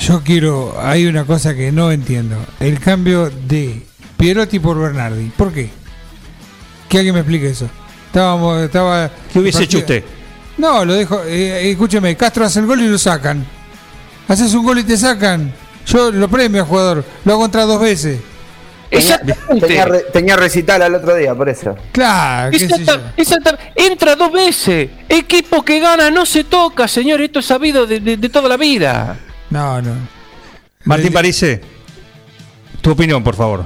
Yo 0.00 0.22
quiero, 0.22 0.74
hay 0.80 1.06
una 1.06 1.24
cosa 1.24 1.54
que 1.54 1.70
no 1.72 1.92
entiendo. 1.92 2.36
El 2.60 2.80
cambio 2.80 3.30
de 3.30 3.82
Pierotti 4.16 4.58
por 4.58 4.78
Bernardi. 4.78 5.30
¿Por 5.36 5.52
qué? 5.52 5.70
Que 6.88 6.98
alguien 6.98 7.14
me 7.14 7.20
explique 7.20 7.48
eso. 7.48 7.68
Estábamos, 8.06 8.62
estaba. 8.62 9.10
¿Qué 9.32 9.38
hubiese 9.38 9.64
hecho 9.64 9.78
usted? 9.78 10.04
No, 10.58 10.84
lo 10.84 10.94
dejo. 10.94 11.22
eh, 11.24 11.70
escúcheme, 11.70 12.16
Castro 12.16 12.44
hace 12.44 12.60
el 12.60 12.66
gol 12.66 12.80
y 12.82 12.88
lo 12.88 12.98
sacan. 12.98 13.44
Haces 14.28 14.52
un 14.54 14.64
gol 14.64 14.78
y 14.78 14.84
te 14.84 14.96
sacan. 14.96 15.52
Yo 15.86 16.10
lo 16.10 16.28
premio 16.28 16.62
al 16.62 16.68
jugador. 16.68 17.04
Lo 17.24 17.32
hago 17.32 17.42
contra 17.42 17.64
dos 17.64 17.80
veces. 17.80 18.20
Exactamente. 18.98 19.66
Tenía, 19.66 19.84
re- 19.86 20.04
tenía 20.12 20.36
recital 20.36 20.82
al 20.82 20.94
otro 20.94 21.14
día, 21.16 21.34
por 21.34 21.48
eso. 21.48 21.74
Claro, 21.92 22.50
qué 22.50 22.58
sé 22.58 22.68
yo. 22.68 22.76
Exacta- 22.76 23.12
exacta- 23.16 23.58
entra 23.74 24.14
dos 24.16 24.30
veces. 24.32 24.90
Equipo 25.08 25.62
que 25.62 25.80
gana 25.80 26.10
no 26.10 26.24
se 26.26 26.44
toca, 26.44 26.86
señor. 26.86 27.20
Esto 27.22 27.38
es 27.40 27.46
sabido 27.46 27.86
de, 27.86 28.00
de- 28.00 28.16
de 28.16 28.28
toda 28.28 28.48
la 28.48 28.56
vida. 28.56 29.16
No, 29.50 29.80
no. 29.82 29.94
Martín 30.84 31.12
Parise, 31.12 31.60
tu 32.80 32.90
opinión, 32.90 33.22
por 33.22 33.34
favor. 33.36 33.64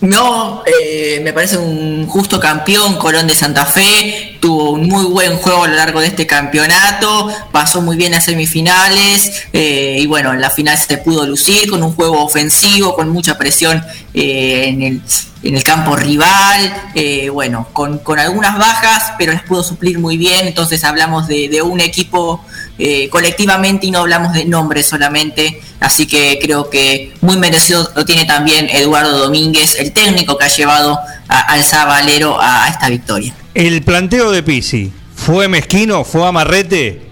No, 0.00 0.62
eh, 0.66 1.20
me 1.22 1.32
parece 1.32 1.56
un 1.56 2.06
justo 2.06 2.38
campeón, 2.38 2.96
Colón 2.96 3.26
de 3.26 3.34
Santa 3.34 3.64
Fe, 3.64 4.36
tuvo 4.40 4.72
un 4.72 4.88
muy 4.88 5.04
buen 5.06 5.36
juego 5.38 5.64
a 5.64 5.68
lo 5.68 5.74
largo 5.76 6.00
de 6.00 6.08
este 6.08 6.26
campeonato, 6.26 7.28
pasó 7.52 7.80
muy 7.80 7.96
bien 7.96 8.12
a 8.12 8.20
semifinales. 8.20 9.44
Eh, 9.52 9.96
y 10.00 10.06
bueno, 10.06 10.34
en 10.34 10.40
la 10.40 10.50
final 10.50 10.76
se 10.76 10.98
pudo 10.98 11.26
lucir 11.26 11.70
con 11.70 11.82
un 11.82 11.92
juego 11.92 12.22
ofensivo, 12.22 12.94
con 12.94 13.08
mucha 13.08 13.38
presión 13.38 13.82
eh, 14.12 14.64
en, 14.68 14.82
el, 14.82 15.02
en 15.42 15.56
el 15.56 15.62
campo 15.62 15.96
rival, 15.96 16.90
eh, 16.94 17.30
bueno, 17.30 17.68
con, 17.72 17.98
con 17.98 18.18
algunas 18.18 18.58
bajas, 18.58 19.12
pero 19.16 19.32
las 19.32 19.42
pudo 19.44 19.62
suplir 19.62 19.98
muy 19.98 20.18
bien, 20.18 20.46
entonces 20.46 20.84
hablamos 20.84 21.26
de, 21.28 21.48
de 21.48 21.62
un 21.62 21.80
equipo 21.80 22.44
eh, 22.78 23.08
colectivamente 23.08 23.86
y 23.86 23.90
no 23.90 24.00
hablamos 24.00 24.32
de 24.32 24.44
nombres 24.44 24.86
solamente, 24.86 25.60
así 25.80 26.06
que 26.06 26.38
creo 26.42 26.68
que 26.70 27.14
muy 27.20 27.36
merecido 27.36 27.88
lo 27.94 28.04
tiene 28.04 28.24
también 28.24 28.68
Eduardo 28.70 29.18
Domínguez, 29.18 29.76
el 29.78 29.92
técnico 29.92 30.36
que 30.36 30.44
ha 30.44 30.48
llevado 30.48 30.98
a- 31.28 31.40
al 31.40 31.62
Zabalero 31.64 32.40
a, 32.40 32.64
a 32.64 32.68
esta 32.68 32.88
victoria. 32.88 33.34
El 33.54 33.82
planteo 33.82 34.30
de 34.32 34.42
Pisi, 34.42 34.92
¿fue 35.14 35.46
mezquino? 35.48 36.02
¿Fue 36.04 36.26
amarrete? 36.26 37.02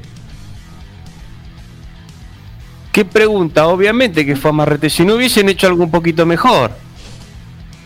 ¿Qué 2.92 3.04
pregunta? 3.04 3.66
Obviamente 3.68 4.26
que 4.26 4.36
fue 4.36 4.50
amarrete. 4.50 4.90
Si 4.90 5.04
no 5.04 5.14
hubiesen 5.14 5.48
hecho 5.48 5.66
algo 5.66 5.84
un 5.84 5.90
poquito 5.90 6.26
mejor. 6.26 6.72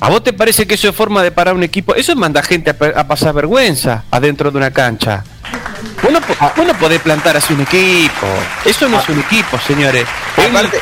¿A 0.01 0.11
vos 0.11 0.23
te 0.23 0.33
parece 0.35 0.67
que 0.67 0.75
eso 0.75 0.89
es 0.91 0.95
forma 0.95 1.23
de 1.23 1.31
parar 1.31 1.55
un 1.55 1.63
equipo? 1.63 1.95
Eso 1.95 2.15
manda 2.17 2.43
gente 2.43 2.71
a 2.71 3.07
pasar 3.09 3.33
vergüenza 3.35 4.05
adentro 4.11 4.51
de 4.51 4.59
una 4.59 4.71
cancha. 4.71 5.25
Vos 6.03 6.13
no, 6.13 6.21
po- 6.21 6.35
vos 6.57 6.67
no 6.67 6.75
podés 6.79 7.01
plantar 7.01 7.37
así 7.37 7.53
un 7.53 7.63
equipo. 7.63 8.27
Eso 8.65 8.89
no 8.89 9.01
es 9.01 9.09
un 9.09 9.21
equipo, 9.21 9.59
señores. 9.59 10.05
Es 10.37 10.45
un- 10.49 10.57
Aparte- 10.57 10.79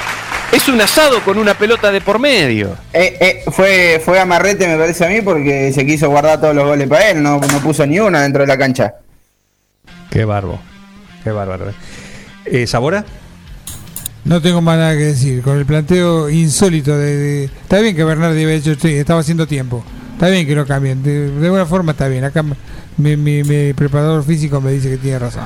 es 0.52 0.68
un 0.68 0.80
asado 0.80 1.20
con 1.22 1.38
una 1.38 1.54
pelota 1.54 1.90
de 1.90 2.00
por 2.00 2.18
medio. 2.18 2.76
Eh, 2.92 3.16
eh, 3.20 3.44
fue, 3.50 4.00
fue 4.04 4.18
amarrete, 4.20 4.66
me 4.68 4.76
parece 4.76 5.04
a 5.04 5.08
mí, 5.08 5.20
porque 5.22 5.72
se 5.72 5.84
quiso 5.86 6.08
guardar 6.10 6.40
todos 6.40 6.54
los 6.54 6.64
goles 6.66 6.88
para 6.88 7.10
él, 7.10 7.22
no, 7.22 7.38
no 7.40 7.58
puso 7.60 7.86
ni 7.86 7.98
una 8.00 8.22
dentro 8.22 8.42
de 8.42 8.46
la 8.48 8.58
cancha. 8.58 8.94
Qué 10.10 10.24
barbo. 10.24 10.60
Qué 11.24 11.30
bárbaro. 11.30 11.72
Eh, 12.44 12.66
¿Sabora? 12.66 13.04
No 14.24 14.40
tengo 14.40 14.60
más 14.62 14.78
nada 14.78 14.92
que 14.92 15.04
decir. 15.04 15.42
Con 15.42 15.58
el 15.58 15.66
planteo 15.66 16.30
insólito 16.30 16.96
de. 16.96 17.16
de- 17.16 17.44
está 17.44 17.78
bien 17.80 17.96
que 17.96 18.04
Bernardi 18.04 18.42
había 18.44 18.54
hecho, 18.56 18.74
sí, 18.74 18.94
estaba 18.94 19.20
haciendo 19.20 19.46
tiempo. 19.46 19.84
Está 20.14 20.28
bien 20.28 20.46
que 20.46 20.54
lo 20.54 20.66
cambien. 20.66 21.02
De, 21.02 21.30
de 21.30 21.46
alguna 21.46 21.66
forma 21.66 21.92
está 21.92 22.08
bien. 22.08 22.24
Acá 22.24 22.42
mi, 22.96 23.16
mi- 23.16 23.42
mi 23.44 23.72
preparador 23.74 24.24
físico 24.24 24.60
me 24.60 24.72
dice 24.72 24.88
que 24.90 24.96
tiene 24.96 25.18
razón. 25.18 25.44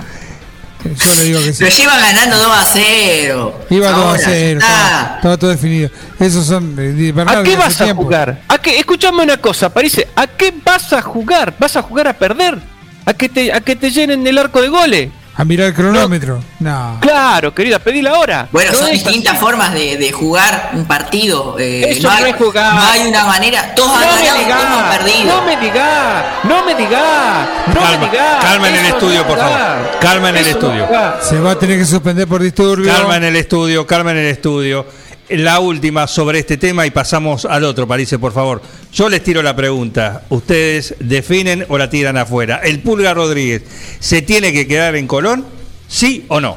Yo 0.84 1.14
le 1.16 1.22
digo 1.24 1.40
que 1.42 1.52
sí. 1.52 1.64
Pero 1.64 1.90
ganando 2.00 2.36
2 2.38 2.46
a 2.56 2.64
0. 2.64 3.60
Iba 3.70 3.90
2 3.90 3.98
a 3.98 4.02
Ahora, 4.10 4.20
0. 4.24 4.60
ya 4.60 5.12
Estaba, 5.16 5.36
todo 5.36 5.50
definido. 5.50 5.90
Esos 6.20 6.46
son. 6.46 6.76
eh, 6.78 7.12
¿A 7.26 7.42
qué 7.42 7.56
vas 7.56 7.80
a 7.80 7.84
tiempo. 7.84 8.04
jugar? 8.04 8.42
¿A 8.46 8.58
qué? 8.58 8.78
Escuchame 8.78 9.22
una 9.24 9.38
cosa, 9.38 9.68
parece. 9.72 10.06
¿A 10.14 10.26
qué 10.28 10.54
vas 10.64 10.92
a 10.92 11.02
jugar? 11.02 11.54
¿Vas 11.58 11.76
a 11.76 11.82
jugar 11.82 12.06
a 12.08 12.12
perder? 12.12 12.58
¿A 13.04 13.12
que 13.14 13.28
te, 13.28 13.52
a 13.52 13.60
que 13.60 13.74
te 13.74 13.90
llenen 13.90 14.24
el 14.26 14.38
arco 14.38 14.62
de 14.62 14.68
goles? 14.68 15.10
A 15.40 15.44
mirar 15.44 15.68
el 15.68 15.74
cronómetro. 15.74 16.42
No. 16.58 16.98
Claro, 17.00 17.54
querida, 17.54 17.78
pedí 17.78 18.02
la 18.02 18.18
hora. 18.18 18.48
Bueno, 18.50 18.72
No 18.72 18.78
son 18.78 18.90
distintas 18.90 19.34
así. 19.34 19.40
formas 19.40 19.72
de, 19.72 19.96
de 19.96 20.10
jugar 20.10 20.70
un 20.74 20.84
partido. 20.84 21.56
eh, 21.60 21.86
Eso 21.90 22.10
hay, 22.10 22.22
no 22.22 22.26
es 22.26 22.34
jugar. 22.36 22.74
no 22.74 22.82
hay 22.82 23.06
una 23.08 23.24
manera. 23.24 23.72
Todos 23.76 23.92
han 23.92 24.00
No 24.00 24.16
me 24.16 24.44
ganado 24.48 24.66
todos 24.68 24.82
han 24.82 24.98
perdido. 24.98 25.24
no 25.36 25.42
me 25.46 25.56
digas, 25.56 26.24
no 26.42 26.64
me 26.64 26.74
digas, 26.74 27.48
no 27.68 27.74
Calma, 27.80 27.98
me 27.98 28.10
digas. 28.10 28.44
calma 28.44 28.68
en 28.68 28.74
el 28.74 28.80
Eso 28.80 28.88
no 28.90 28.96
estudio, 28.98 29.20
es 29.20 29.26
por 29.26 29.38
favor. 29.38 29.98
Calma 30.00 30.28
en 30.30 30.36
el 30.38 30.46
Eso 30.48 30.58
no 30.60 30.72
es 30.74 30.80
estudio. 30.82 31.12
Se 31.22 31.40
va 31.40 31.50
a 31.52 31.58
tener 31.58 31.78
que 31.78 31.84
suspender 31.86 32.26
por 32.26 32.42
disturbio. 32.42 32.92
Calma 32.92 33.16
en 33.16 33.24
el 33.24 33.36
estudio, 33.36 33.86
calma 33.86 34.10
en 34.10 34.16
el 34.16 34.26
estudio. 34.26 34.86
La 35.30 35.60
última 35.60 36.06
sobre 36.06 36.38
este 36.38 36.56
tema 36.56 36.86
y 36.86 36.90
pasamos 36.90 37.44
al 37.44 37.64
otro, 37.64 37.86
Parece, 37.86 38.18
por 38.18 38.32
favor. 38.32 38.62
Yo 38.92 39.08
les 39.10 39.22
tiro 39.22 39.42
la 39.42 39.54
pregunta. 39.54 40.22
¿Ustedes 40.30 40.94
definen 41.00 41.66
o 41.68 41.76
la 41.76 41.90
tiran 41.90 42.16
afuera? 42.16 42.60
¿El 42.64 42.80
Pulga 42.80 43.12
Rodríguez 43.12 43.62
se 44.00 44.22
tiene 44.22 44.52
que 44.54 44.66
quedar 44.66 44.96
en 44.96 45.06
Colón? 45.06 45.44
¿Sí 45.86 46.24
o 46.28 46.40
no? 46.40 46.56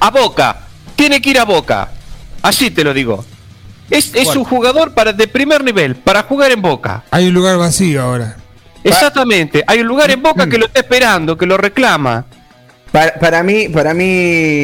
A 0.00 0.10
Boca, 0.10 0.66
tiene 0.94 1.22
que 1.22 1.30
ir 1.30 1.38
a 1.38 1.44
Boca. 1.44 1.90
Así 2.42 2.70
te 2.70 2.84
lo 2.84 2.92
digo. 2.92 3.24
Es, 3.88 4.14
es 4.14 4.24
Bueno. 4.24 4.40
un 4.42 4.46
jugador 4.46 4.92
para 4.92 5.12
de 5.14 5.26
primer 5.28 5.64
nivel, 5.64 5.96
para 5.96 6.22
jugar 6.24 6.52
en 6.52 6.60
Boca. 6.60 7.04
Hay 7.10 7.28
un 7.28 7.34
lugar 7.34 7.56
vacío 7.56 8.02
ahora. 8.02 8.36
Exactamente. 8.84 9.64
Hay 9.66 9.80
un 9.80 9.86
lugar 9.86 10.10
en 10.10 10.20
Mm. 10.20 10.22
Boca 10.22 10.46
que 10.48 10.58
lo 10.58 10.66
está 10.66 10.80
esperando, 10.80 11.36
que 11.38 11.46
lo 11.46 11.56
reclama. 11.56 12.26
Para, 12.92 13.14
para 13.18 13.42
mí, 13.42 13.68
para 13.68 13.92
mí 13.94 14.04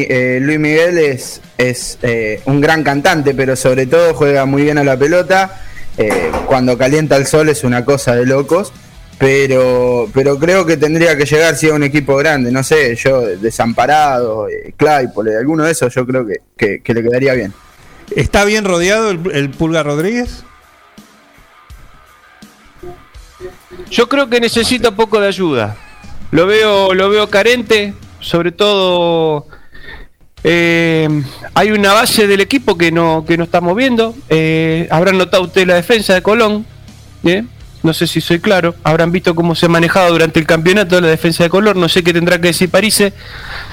eh, 0.09 0.39
Luis 0.41 0.59
Miguel 0.59 0.97
es, 0.97 1.41
es 1.57 1.99
eh, 2.01 2.41
un 2.45 2.61
gran 2.61 2.83
cantante, 2.83 3.33
pero 3.35 3.55
sobre 3.55 3.85
todo 3.85 4.13
juega 4.15 4.45
muy 4.45 4.63
bien 4.63 4.77
a 4.77 4.83
la 4.83 4.97
pelota. 4.97 5.61
Eh, 5.97 6.31
cuando 6.47 6.75
calienta 6.77 7.15
el 7.17 7.27
sol 7.27 7.49
es 7.49 7.63
una 7.63 7.85
cosa 7.85 8.15
de 8.15 8.25
locos. 8.25 8.71
Pero, 9.19 10.09
pero 10.13 10.37
creo 10.39 10.65
que 10.65 10.75
tendría 10.75 11.15
que 11.15 11.25
llegar 11.25 11.55
si 11.55 11.69
a 11.69 11.73
un 11.75 11.83
equipo 11.83 12.15
grande. 12.17 12.51
No 12.51 12.63
sé, 12.63 12.95
yo, 12.95 13.21
Desamparado, 13.21 14.49
eh, 14.49 14.73
Claypole, 14.75 15.37
alguno 15.37 15.63
de 15.63 15.71
esos, 15.71 15.93
yo 15.93 16.05
creo 16.05 16.25
que, 16.25 16.37
que- 16.57 16.81
que 16.81 16.93
le 16.93 17.03
quedaría 17.03 17.33
bien. 17.33 17.53
¿Está 18.15 18.43
bien 18.43 18.65
rodeado 18.65 19.11
el, 19.11 19.19
el 19.33 19.49
Pulga 19.51 19.83
Rodríguez? 19.83 20.43
Yo 23.89 24.09
creo 24.09 24.29
que 24.29 24.39
necesita 24.39 24.89
un 24.89 24.95
poco 24.95 25.19
de 25.21 25.27
ayuda. 25.27 25.77
Lo 26.31 26.47
veo, 26.47 26.93
lo 26.93 27.09
veo 27.09 27.29
carente, 27.29 27.93
sobre 28.23 28.51
todo 28.51 29.45
eh, 30.43 31.07
hay 31.53 31.71
una 31.71 31.93
base 31.93 32.27
del 32.27 32.41
equipo 32.41 32.77
que 32.77 32.91
no, 32.91 33.23
que 33.25 33.37
no 33.37 33.45
está 33.45 33.61
moviendo. 33.61 34.15
Eh, 34.29 34.87
habrán 34.91 35.17
notado 35.17 35.43
ustedes 35.43 35.67
la 35.67 35.75
defensa 35.75 36.13
de 36.13 36.21
Colón. 36.21 36.65
¿eh? 37.23 37.43
No 37.81 37.93
sé 37.93 38.07
si 38.07 38.21
soy 38.21 38.39
claro. 38.39 38.75
Habrán 38.83 39.11
visto 39.11 39.35
cómo 39.35 39.55
se 39.55 39.67
ha 39.67 39.69
manejado 39.69 40.11
durante 40.11 40.39
el 40.39 40.45
campeonato 40.45 40.99
la 40.99 41.07
defensa 41.07 41.43
de 41.43 41.49
Colón. 41.49 41.79
No 41.79 41.87
sé 41.87 42.03
qué 42.03 42.13
tendrá 42.13 42.39
que 42.39 42.47
decir 42.47 42.69
París. 42.69 43.03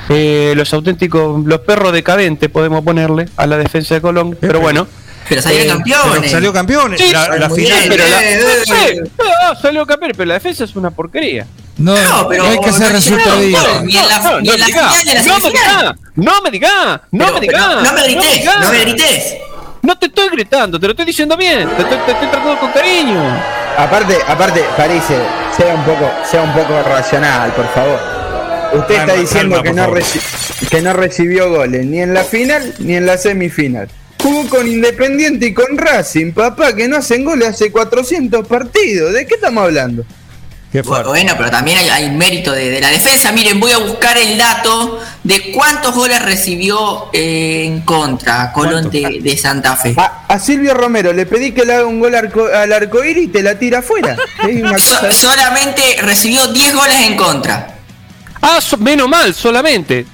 Eh, 0.08 0.52
los 0.56 0.72
auténticos, 0.72 1.44
los 1.44 1.60
perros 1.60 1.92
decadentes 1.92 2.48
podemos 2.50 2.84
ponerle 2.84 3.28
a 3.36 3.46
la 3.46 3.56
defensa 3.56 3.94
de 3.94 4.00
Colón. 4.00 4.36
Pero 4.40 4.60
bueno. 4.60 4.86
Pero 5.30 5.40
salieron 5.42 5.66
Eh, 5.66 5.70
campeones. 5.70 6.20
Pero 6.20 6.28
salió 6.30 6.52
campeón. 6.52 6.94
Sí, 6.98 7.10
la, 7.12 7.28
la 7.38 7.48
final, 7.50 7.78
bien, 7.78 7.88
Pero 7.88 8.08
la, 8.08 8.22
eh, 8.22 8.40
no 8.42 8.48
eh, 8.50 8.64
sé, 8.66 9.00
no, 9.00 9.60
salió 9.62 9.86
campeón, 9.86 10.12
pero 10.16 10.26
la 10.28 10.34
defensa 10.34 10.64
es 10.64 10.76
una 10.76 10.90
porquería. 10.90 11.46
No, 11.78 11.96
No, 11.96 12.28
pero 12.28 12.44
no 12.44 12.50
hay 12.50 12.60
que 12.60 12.68
hacer 12.68 12.88
no 12.88 12.92
resultadista. 12.92 13.82
Ni 13.82 13.96
en 13.96 14.08
la- 14.08 14.40
ni 14.42 14.50
en 14.50 14.60
la 14.60 14.66
diga, 14.66 14.90
final 14.90 15.04
ni 15.04 15.10
en 15.10 15.16
la 15.16 15.22
no 15.22 15.34
me 15.34 15.40
semifinal. 15.40 15.80
diga, 15.80 15.96
no 16.20 16.42
me 16.42 16.50
diga, 16.50 17.00
no 17.12 17.26
me 17.26 17.40
no, 17.40 17.92
no 17.94 18.02
grites, 18.02 18.44
no 18.60 18.70
me 18.70 18.78
grites. 18.80 19.34
No 19.82 19.96
te 19.98 20.06
estoy 20.06 20.28
gritando, 20.28 20.78
te 20.78 20.86
lo 20.86 20.90
estoy 20.90 21.06
diciendo 21.06 21.36
bien, 21.38 21.66
te, 21.70 21.82
estoy- 21.82 21.98
te 22.04 22.12
estoy 22.12 22.28
tratando 22.28 22.58
con 22.60 22.70
cariño. 22.72 23.22
Aparte, 23.78 24.18
aparte, 24.28 24.62
París, 24.76 25.02
eh, 25.08 25.22
sea 25.56 25.74
un 25.74 25.84
poco, 25.84 26.10
sea 26.30 26.42
un 26.42 26.52
poco 26.52 26.82
racional, 26.82 27.50
por 27.52 27.66
favor. 27.72 27.98
Usted 28.74 28.96
Calma, 28.96 29.12
está 29.14 29.20
diciendo 29.22 29.56
calma, 29.56 29.70
que, 29.70 29.72
no 29.72 30.68
que 30.68 30.82
no 30.82 30.92
recibió 30.92 31.48
goles 31.48 31.86
ni 31.86 32.00
en 32.02 32.12
la 32.12 32.24
final 32.24 32.74
ni 32.80 32.94
en 32.96 33.06
la 33.06 33.16
semifinal. 33.16 33.88
Jugó 34.22 34.48
con 34.48 34.66
Independiente 34.68 35.46
y 35.46 35.54
con 35.54 35.78
Racing, 35.78 36.32
papá, 36.32 36.74
que 36.74 36.86
no 36.88 36.96
hacen 36.98 37.24
goles 37.24 37.48
hace 37.48 37.70
400 37.72 38.46
partidos. 38.46 39.12
¿De 39.14 39.26
qué 39.26 39.34
estamos 39.36 39.64
hablando? 39.64 40.04
Qué. 40.70 40.82
Bueno, 40.82 41.34
pero 41.36 41.50
también 41.50 41.78
hay, 41.78 41.88
hay 41.88 42.10
mérito 42.10 42.52
de, 42.52 42.70
de 42.70 42.80
la 42.80 42.88
defensa. 42.90 43.32
Miren, 43.32 43.58
voy 43.58 43.72
a 43.72 43.78
buscar 43.78 44.16
el 44.18 44.38
dato 44.38 45.00
de 45.24 45.50
cuántos 45.52 45.94
goles 45.96 46.22
recibió 46.22 47.08
eh, 47.12 47.64
en 47.66 47.80
contra 47.80 48.52
Colón 48.52 48.88
de, 48.90 49.18
de 49.20 49.36
Santa 49.36 49.74
Fe. 49.76 49.94
A, 49.96 50.26
a 50.28 50.38
Silvio 50.38 50.74
Romero 50.74 51.12
le 51.12 51.26
pedí 51.26 51.50
que 51.52 51.64
le 51.64 51.74
haga 51.74 51.86
un 51.86 51.98
gol 51.98 52.14
arco- 52.14 52.48
al 52.54 52.72
arcoíris 52.72 53.24
y 53.24 53.28
te 53.28 53.42
la 53.42 53.58
tira 53.58 53.80
afuera. 53.80 54.16
So- 54.78 55.10
solamente 55.12 55.82
recibió 56.02 56.46
10 56.46 56.74
goles 56.74 56.96
en 57.06 57.16
contra. 57.16 57.78
Ah, 58.40 58.60
so- 58.60 58.76
menos 58.76 59.08
mal, 59.08 59.34
solamente. 59.34 60.06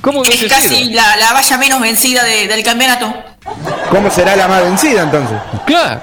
¿Cómo 0.00 0.24
Es 0.24 0.42
casi 0.44 0.86
la, 0.92 1.16
la 1.18 1.32
valla 1.34 1.56
menos 1.58 1.80
vencida 1.80 2.24
de- 2.24 2.48
del 2.48 2.64
campeonato. 2.64 3.14
¿Cómo 3.90 4.10
será 4.10 4.36
la 4.36 4.46
más 4.46 4.62
vencida 4.62 5.02
entonces? 5.02 5.36
Claro, 5.66 6.02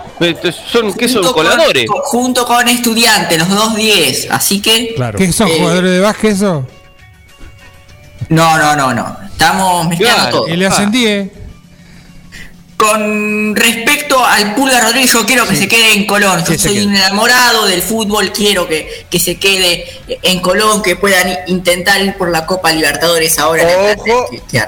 son, 0.72 0.94
¿qué 0.94 1.08
son? 1.08 1.24
Junto 1.24 1.34
Coladores. 1.34 1.86
con- 1.88 2.02
junto 2.02 2.46
con 2.46 2.68
estudiantes, 2.68 3.38
los 3.38 3.50
dos 3.50 3.76
10. 3.76 4.28
Así 4.32 4.62
que. 4.62 4.94
Claro. 4.96 5.18
¿Qué 5.18 5.32
son 5.32 5.48
Eh, 5.48 5.56
jugadores 5.60 5.92
de 5.92 6.00
básquet 6.00 6.32
eso? 6.32 6.66
No, 8.30 8.58
no, 8.58 8.76
no, 8.76 8.94
no. 8.94 9.18
Estamos 9.32 9.88
mezclando 9.88 10.22
Claro. 10.22 10.38
todo. 10.38 10.48
Y 10.50 10.58
le 10.58 10.68
ascendí, 10.68 11.06
¿eh? 11.08 11.32
Con 12.78 13.56
respecto 13.56 14.24
al 14.24 14.54
Pulga 14.54 14.80
Rodríguez, 14.82 15.12
yo 15.12 15.26
quiero 15.26 15.48
que 15.48 15.56
se 15.56 15.68
quede 15.68 15.94
en 15.94 16.06
Colón. 16.06 16.40
Yo 16.46 16.54
Sí, 16.54 16.60
soy 16.60 16.86
un 16.86 16.96
enamorado 16.96 17.66
del 17.66 17.82
fútbol, 17.82 18.32
quiero 18.32 18.68
que, 18.68 18.88
que 19.10 19.20
se 19.20 19.38
quede 19.38 19.84
en 20.22 20.40
Colón, 20.42 20.84
que 20.84 20.96
puedan 20.96 21.28
intentar 21.48 22.00
ir 22.04 22.14
por 22.16 22.30
la 22.30 22.46
Copa 22.46 22.72
Libertadores 22.72 23.40
ahora. 23.40 23.64
en 23.64 23.70
el 23.90 23.98
Ojo, 23.98 24.30
que- 24.30 24.62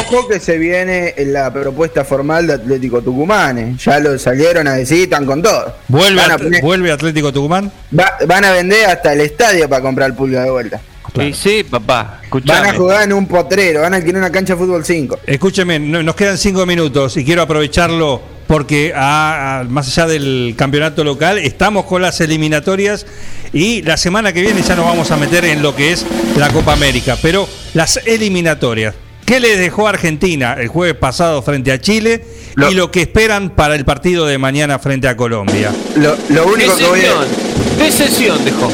ojo 0.00 0.26
que 0.28 0.40
se 0.40 0.58
viene 0.58 1.14
la 1.18 1.52
propuesta 1.52 2.04
formal 2.04 2.48
de 2.48 2.54
Atlético 2.54 3.00
Tucumán. 3.00 3.56
eh. 3.58 3.76
Ya 3.84 4.00
lo 4.00 4.18
salieron 4.18 4.66
a 4.66 4.72
decir, 4.74 5.04
están 5.04 5.24
con 5.24 5.40
todo. 5.40 5.76
¿Vuelve, 5.86 6.20
van, 6.20 6.30
a 6.32 6.34
At- 6.34 6.42
poner- 6.42 6.62
¿Vuelve 6.62 6.90
Atlético 6.90 7.32
Tucumán? 7.32 7.70
va- 7.96 8.18
van 8.26 8.44
a 8.44 8.50
vender 8.50 8.86
hasta 8.86 9.12
el 9.12 9.20
estadio 9.20 9.68
para 9.68 9.80
comprar 9.82 10.10
el 10.10 10.16
pulga 10.16 10.42
de 10.42 10.50
vuelta. 10.50 10.80
Sí, 11.14 11.32
sí, 11.34 11.64
papá, 11.64 12.20
Van 12.44 12.66
a 12.66 12.72
jugar 12.74 13.02
en 13.02 13.12
un 13.12 13.26
potrero, 13.26 13.82
van 13.82 13.92
a 13.92 13.96
alquilar 13.98 14.18
una 14.22 14.32
cancha 14.32 14.54
de 14.54 14.58
fútbol 14.60 14.84
5. 14.84 15.18
Escúcheme, 15.26 15.78
no- 15.78 16.02
nos 16.02 16.14
quedan 16.14 16.38
cinco 16.38 16.64
minutos 16.64 17.16
y 17.18 17.24
quiero 17.24 17.42
aprovecharlo 17.42 18.22
porque 18.46 18.92
a- 18.96 19.60
a- 19.60 19.64
más 19.64 19.88
allá 19.88 20.06
del 20.06 20.54
campeonato 20.56 21.04
local, 21.04 21.36
estamos 21.38 21.84
con 21.84 22.00
las 22.02 22.20
eliminatorias 22.22 23.04
y 23.52 23.82
la 23.82 23.96
semana 23.98 24.32
que 24.32 24.40
viene 24.40 24.62
ya 24.62 24.74
nos 24.74 24.86
vamos 24.86 25.10
a 25.10 25.16
meter 25.18 25.44
en 25.44 25.62
lo 25.62 25.76
que 25.76 25.92
es 25.92 26.06
la 26.38 26.48
Copa 26.50 26.72
América. 26.72 27.16
Pero 27.20 27.48
las 27.74 27.98
eliminatorias, 28.06 28.94
¿Qué 29.24 29.38
les 29.38 29.56
dejó 29.56 29.86
Argentina 29.86 30.56
el 30.58 30.66
jueves 30.66 30.96
pasado 30.96 31.42
frente 31.42 31.70
a 31.70 31.80
Chile 31.80 32.24
Lo- 32.56 32.70
y 32.70 32.74
lo 32.74 32.90
que 32.90 33.02
esperan 33.02 33.50
para 33.50 33.76
el 33.76 33.84
partido 33.84 34.26
de 34.26 34.36
mañana 34.36 34.80
frente 34.80 35.06
a 35.06 35.16
Colombia? 35.16 35.70
Lo, 35.94 36.16
lo 36.28 36.44
¿Qué 36.44 36.50
único 36.50 36.76
que 36.76 36.84
voy 36.86 37.00
sesión? 37.00 37.18
a, 37.22 37.78
¿Qué 37.84 37.92
sesión 37.92 38.44
dejó? 38.44 38.70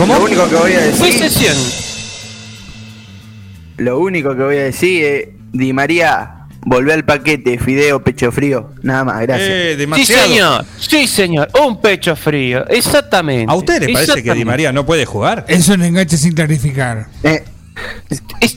¿Cómo? 0.00 0.14
lo 0.14 0.24
único 0.24 0.48
que 0.48 0.54
voy 0.56 0.72
a 0.72 0.78
¿Qué 0.78 0.86
decir, 0.86 1.12
sesión? 1.12 1.56
lo 3.76 3.98
único 3.98 4.34
que 4.34 4.42
voy 4.42 4.56
a 4.56 4.62
decir 4.64 5.04
es 5.04 5.28
Di 5.52 5.74
María, 5.74 6.46
volvé 6.62 6.94
al 6.94 7.04
paquete, 7.04 7.58
fideo, 7.58 8.02
pecho 8.02 8.32
frío, 8.32 8.70
nada 8.82 9.04
más, 9.04 9.20
gracias. 9.20 9.48
Eh, 9.50 9.68
Sí, 9.72 9.76
demasiado. 9.78 10.28
señor. 10.28 10.64
Sí, 10.78 11.06
señor. 11.06 11.48
Un 11.66 11.80
pecho 11.82 12.16
frío. 12.16 12.66
Exactamente. 12.68 13.52
¿A 13.52 13.54
usted 13.56 13.80
le 13.82 13.92
parece 13.92 14.22
que 14.22 14.32
Di. 14.32 14.44
María 14.44 14.72
no 14.72 14.86
puede 14.86 15.04
jugar? 15.04 15.44
Es 15.48 15.68
un 15.68 15.82
enganche 15.82 16.16
sin 16.16 16.32
clarificar. 16.32 17.08
Eh, 17.22 17.44
Es- 18.40 18.56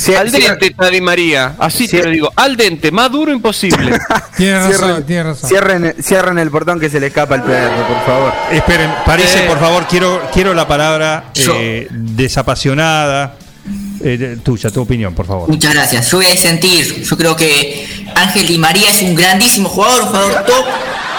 si- 0.00 0.14
al 0.14 0.30
si- 0.30 0.40
dente 0.40 0.74
Di 0.90 1.00
María. 1.00 1.54
Así 1.58 1.86
Sí. 1.86 1.96
te 1.96 2.04
lo 2.04 2.10
digo. 2.10 2.32
Al 2.36 2.56
dente. 2.56 2.90
Más 2.90 3.10
duro 3.12 3.30
imposible. 3.32 3.98
Tiene 4.36 4.58
razón, 4.58 4.72
Cierren, 4.78 5.06
tiene 5.06 5.22
razón. 5.24 5.48
cierren, 5.50 5.94
cierren 6.02 6.38
el 6.38 6.50
portón 6.50 6.80
que 6.80 6.88
se 6.90 6.98
le 7.00 7.08
escapa 7.08 7.34
al 7.36 7.42
perro, 7.44 7.86
por 7.86 8.04
favor. 8.06 8.32
Esperen, 8.52 8.90
parece, 9.04 9.44
Eh. 9.44 9.48
por 9.48 9.58
favor, 9.60 9.86
quiero, 9.88 10.22
quiero 10.32 10.54
la 10.54 10.66
palabra 10.66 11.24
eh, 11.34 11.86
desapasionada. 11.90 13.36
eh, 14.02 14.38
tuya, 14.42 14.70
tu 14.70 14.80
opinión, 14.80 15.14
por 15.14 15.26
favor. 15.26 15.46
Muchas 15.48 15.74
gracias. 15.74 16.10
Yo 16.10 16.16
voy 16.16 16.26
a 16.26 16.36
sentir, 16.36 17.02
yo 17.04 17.16
creo 17.18 17.36
que 17.36 17.86
Ángel 18.14 18.46
Di 18.46 18.56
María 18.56 18.88
es 18.90 19.02
un 19.02 19.14
grandísimo 19.14 19.68
jugador, 19.68 20.00
un 20.02 20.08
jugador 20.08 20.44
top 20.46 20.64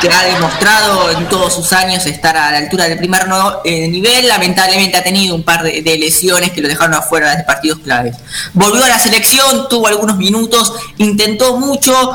que 0.01 0.09
ha 0.09 0.23
demostrado 0.23 1.11
en 1.11 1.29
todos 1.29 1.53
sus 1.53 1.71
años 1.73 2.05
estar 2.05 2.35
a 2.35 2.51
la 2.51 2.57
altura 2.57 2.85
del 2.89 2.97
primer 2.97 3.27
no- 3.27 3.59
eh, 3.63 3.87
nivel. 3.87 4.27
Lamentablemente 4.27 4.97
ha 4.97 5.03
tenido 5.03 5.35
un 5.35 5.43
par 5.43 5.63
de, 5.63 5.81
de 5.81 5.97
lesiones 5.97 6.51
que 6.51 6.61
lo 6.61 6.67
dejaron 6.67 6.95
afuera 6.95 7.35
de 7.35 7.43
partidos 7.43 7.79
claves. 7.79 8.15
Volvió 8.53 8.83
a 8.83 8.89
la 8.89 8.99
selección, 8.99 9.69
tuvo 9.69 9.87
algunos 9.87 10.17
minutos, 10.17 10.73
intentó 10.97 11.57
mucho. 11.57 12.11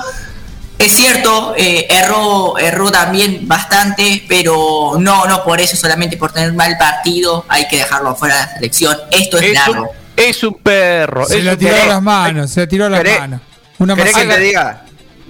Es 0.79 0.93
cierto, 0.93 1.55
eh, 1.57 1.87
erró, 1.89 2.59
erró 2.59 2.91
también 2.91 3.49
bastante, 3.49 4.23
pero 4.29 4.97
no, 4.99 5.25
no 5.25 5.43
por 5.43 5.59
eso, 5.61 5.75
solamente 5.75 6.19
por 6.19 6.33
tener 6.33 6.53
mal 6.53 6.77
partido, 6.77 7.47
hay 7.49 7.67
que 7.67 7.79
dejarlo 7.79 8.11
afuera 8.11 8.35
de 8.37 8.43
la 8.43 8.55
selección. 8.55 8.97
Esto 9.11 9.39
es, 9.39 9.45
es, 9.45 9.53
largo. 9.55 9.83
un, 9.85 9.89
es 10.17 10.43
un 10.45 10.55
perro. 10.55 11.25
Se 11.27 11.37
un 11.39 11.57
tiró 11.57 11.71
a 11.71 11.77
perro. 11.79 11.89
las 11.89 12.03
manos, 12.03 12.51
se 12.51 12.61
la 12.61 12.67
tiró 12.69 12.87
a 12.87 12.91
las 12.91 13.01
¿Querés- 13.01 13.21
manos. 13.21 13.41
Una 13.79 13.95
¿Querés 13.95 14.15
que 14.17 14.25
te 14.27 14.39
diga? 14.39 14.83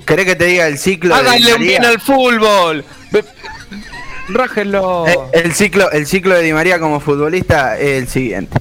¿Querés 0.07 0.25
que 0.25 0.37
te 0.37 0.45
diga 0.45 0.69
el 0.69 0.79
ciclo 0.79 1.17
de 1.17 1.23
Di 1.23 1.29
Háganle 1.29 1.47
un 1.47 1.61
María? 1.61 1.69
bien 1.69 1.85
al 1.85 2.01
fútbol. 2.01 2.85
Rájenlo. 4.29 5.07
Eh, 5.07 5.17
el 5.33 5.53
ciclo 5.55 5.91
el 5.91 6.07
ciclo 6.07 6.35
de 6.35 6.43
Di 6.43 6.53
María 6.53 6.79
como 6.79 7.01
futbolista 7.01 7.79
es 7.79 8.03
el 8.03 8.09
siguiente. 8.09 8.59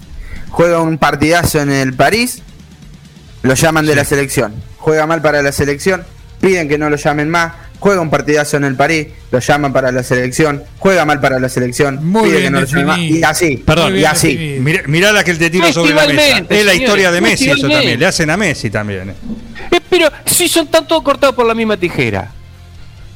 Juega 0.49 0.81
un 0.81 0.97
partidazo 0.97 1.61
en 1.61 1.71
el 1.71 1.93
París, 1.93 2.41
lo 3.43 3.53
llaman 3.53 3.85
de 3.85 3.95
la 3.95 4.05
selección. 4.05 4.53
Juega 4.77 5.05
mal 5.05 5.21
para 5.21 5.41
la 5.41 5.51
selección, 5.51 6.03
piden 6.41 6.67
que 6.67 6.77
no 6.77 6.89
lo 6.89 6.95
llamen 6.95 7.29
más. 7.29 7.53
Juega 7.77 8.01
un 8.01 8.09
partidazo 8.09 8.57
en 8.57 8.63
el 8.63 8.75
París, 8.75 9.07
lo 9.31 9.39
llaman 9.39 9.73
para 9.73 9.91
la 9.91 10.01
selección. 10.01 10.63
Juega 10.79 11.05
mal 11.05 11.19
para 11.19 11.39
la 11.39 11.49
selección, 11.49 12.03
Muy 12.03 12.29
piden 12.29 12.39
bien 12.39 12.43
que 12.45 12.51
no 12.51 12.61
lo 12.61 12.65
llamen 12.65 12.85
más. 12.85 12.99
Y 12.99 13.23
así, 13.23 13.57
Perdón, 13.57 13.95
y 13.97 14.05
así. 14.05 14.57
Mirá, 14.61 14.81
mirá 14.87 15.11
la 15.11 15.23
que 15.23 15.31
él 15.31 15.37
te 15.37 15.49
tira 15.51 15.71
sobre 15.73 15.93
la 15.93 16.07
mesa. 16.07 16.43
Es 16.49 16.65
la 16.65 16.73
historia 16.73 17.11
de 17.11 17.21
Messi, 17.21 17.49
eso 17.49 17.69
también. 17.69 17.99
Le 17.99 18.05
hacen 18.07 18.29
a 18.29 18.37
Messi 18.37 18.69
también. 18.71 19.13
Pero 19.97 20.11
si 20.25 20.49
son 20.49 20.67
tan 20.67 20.85
todos 20.87 21.03
cortados 21.03 21.35
por 21.35 21.45
la 21.45 21.53
misma 21.53 21.77
tijera. 21.77 22.31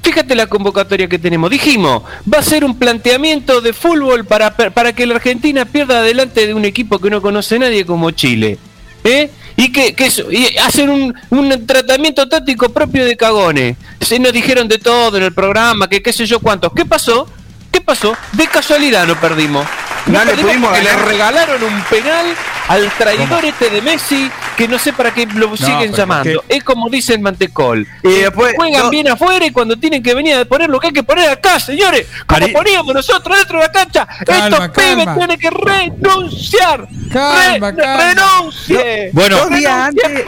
Fíjate 0.01 0.33
la 0.33 0.47
convocatoria 0.47 1.09
que 1.09 1.19
tenemos. 1.19 1.49
Dijimos, 1.49 2.03
va 2.31 2.39
a 2.39 2.43
ser 2.43 2.63
un 2.63 2.77
planteamiento 2.79 3.59
de 3.59 3.73
fútbol 3.73 4.23
para, 4.25 4.55
para 4.55 4.93
que 4.93 5.05
la 5.05 5.15
Argentina 5.15 5.65
pierda 5.65 6.01
delante 6.01 6.47
de 6.47 6.53
un 6.53 6.63
equipo 6.63 6.99
que 6.99 7.09
no 7.09 7.21
conoce 7.21 7.59
nadie 7.59 7.85
como 7.85 8.11
Chile. 8.11 8.57
¿Eh? 9.03 9.29
Y 9.57 9.71
que, 9.73 9.93
que 9.93 10.05
eso- 10.05 10.31
y 10.31 10.55
hacen 10.57 10.89
un, 10.89 11.13
un 11.31 11.67
tratamiento 11.67 12.27
táctico 12.29 12.69
propio 12.69 13.05
de 13.05 13.17
cagones. 13.17 13.75
Se 13.99 14.17
nos 14.19 14.31
dijeron 14.31 14.69
de 14.69 14.77
todo 14.77 15.17
en 15.17 15.23
el 15.23 15.33
programa, 15.33 15.89
que 15.89 16.01
qué 16.01 16.13
sé 16.13 16.25
yo 16.25 16.39
cuántos. 16.39 16.71
¿Qué 16.73 16.85
pasó? 16.85 17.27
¿Qué 17.71 17.81
pasó? 17.81 18.15
De 18.33 18.47
casualidad 18.47 19.05
no 19.05 19.19
perdimos. 19.19 19.65
No 20.07 20.19
le 20.23 20.31
perdimos 20.31 20.51
pudimos 20.53 20.69
porque 20.69 20.83
le 20.85 20.95
regalaron 21.05 21.61
un 21.63 21.81
penal 21.83 22.25
al 22.69 22.89
traidor 22.97 23.43
este 23.45 23.69
de 23.69 23.81
Messi 23.81 24.31
que 24.59 24.67
no 24.67 24.77
sé 24.77 24.91
para 24.91 25.13
qué 25.13 25.25
lo 25.25 25.55
siguen 25.55 25.93
llamando. 25.93 26.41
¿por 26.43 26.51
Es 26.53 26.63
como 26.65 26.89
dice 26.89 27.13
el 27.13 27.21
Mantecol. 27.21 27.87
Y 28.03 28.09
después- 28.09 28.53
Juegan 28.57 28.83
no- 28.83 28.89
bien 28.89 29.07
afuera 29.07 29.45
y 29.45 29.51
cuando 29.51 29.77
tienen 29.77 30.03
que 30.03 30.13
venir 30.13 30.35
a 30.35 30.43
poner 30.43 30.69
lo 30.69 30.81
que 30.81 30.87
hay 30.87 30.93
que 30.93 31.01
poner 31.03 31.29
acá, 31.29 31.61
señores. 31.61 32.05
Como 32.27 32.45
Ari- 32.45 32.51
poníamos 32.51 32.93
nosotros 32.93 33.37
dentro 33.37 33.57
de 33.59 33.67
la 33.67 33.71
cancha. 33.71 34.05
Calma, 34.25 34.65
Estos 34.65 34.69
pibes 34.83 35.07
tienen 35.15 35.39
que 35.39 35.49
renunciar. 35.49 36.87
Calma, 37.09 37.73
calma. 37.73 38.13
Renuncie. 38.13 39.09
Bueno. 39.13 39.37
Dos 39.37 39.49
días 39.49 39.93
Renuncie, 39.93 40.03
antes- 40.03 40.25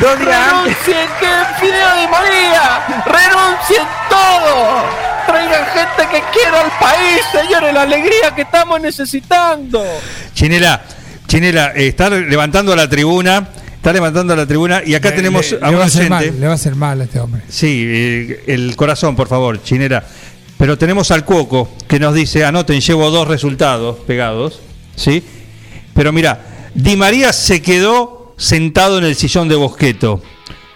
dos 0.00 0.18
días 0.18 0.52
antes- 0.52 0.86
Renuncien 0.86 1.08
que 1.20 1.60
Fideo 1.60 1.96
de 1.96 2.08
María. 2.08 2.86
Renuncien 3.04 3.86
todo. 4.08 4.84
Traigan 5.26 5.66
gente 5.66 6.08
que 6.10 6.22
quiera 6.32 6.60
al 6.62 6.70
país, 6.80 7.20
señores. 7.32 7.74
La 7.74 7.82
alegría 7.82 8.34
que 8.34 8.42
estamos 8.42 8.80
necesitando. 8.80 9.84
Chinela, 10.34 10.80
Chinela, 11.36 11.72
eh, 11.74 11.86
está 11.86 12.10
levantando 12.10 12.76
la 12.76 12.86
tribuna. 12.90 13.48
Está 13.74 13.90
levantando 13.90 14.36
la 14.36 14.44
tribuna 14.46 14.82
y 14.84 14.94
acá 14.94 15.08
Le- 15.08 15.16
tenemos 15.16 15.50
le, 15.50 15.56
a 15.56 15.60
le 15.60 15.68
un 15.70 15.78
va 15.80 15.84
a 15.84 15.86
oyente. 15.86 16.08
mal, 16.10 16.40
le 16.40 16.46
va 16.46 16.52
a 16.52 16.56
hacer 16.56 16.76
mal 16.76 17.00
a 17.00 17.04
este 17.04 17.18
hombre. 17.20 17.40
Sí, 17.48 17.84
eh, 17.88 18.44
el 18.48 18.76
corazón, 18.76 19.16
por 19.16 19.28
favor, 19.28 19.62
Chinera. 19.62 20.06
Pero 20.58 20.76
tenemos 20.76 21.10
al 21.10 21.24
Cuoco 21.24 21.70
que 21.88 21.98
nos 21.98 22.14
dice, 22.14 22.44
anoten, 22.44 22.82
llevo 22.82 23.10
dos 23.10 23.26
resultados 23.28 23.96
pegados, 24.06 24.60
¿sí? 24.94 25.24
Pero 25.94 26.12
mira, 26.12 26.68
Di 26.74 26.96
María 26.96 27.32
se 27.32 27.62
quedó 27.62 28.34
sentado 28.36 28.98
en 28.98 29.04
el 29.04 29.14
sillón 29.16 29.48
de 29.48 29.54
Bosqueto. 29.56 30.22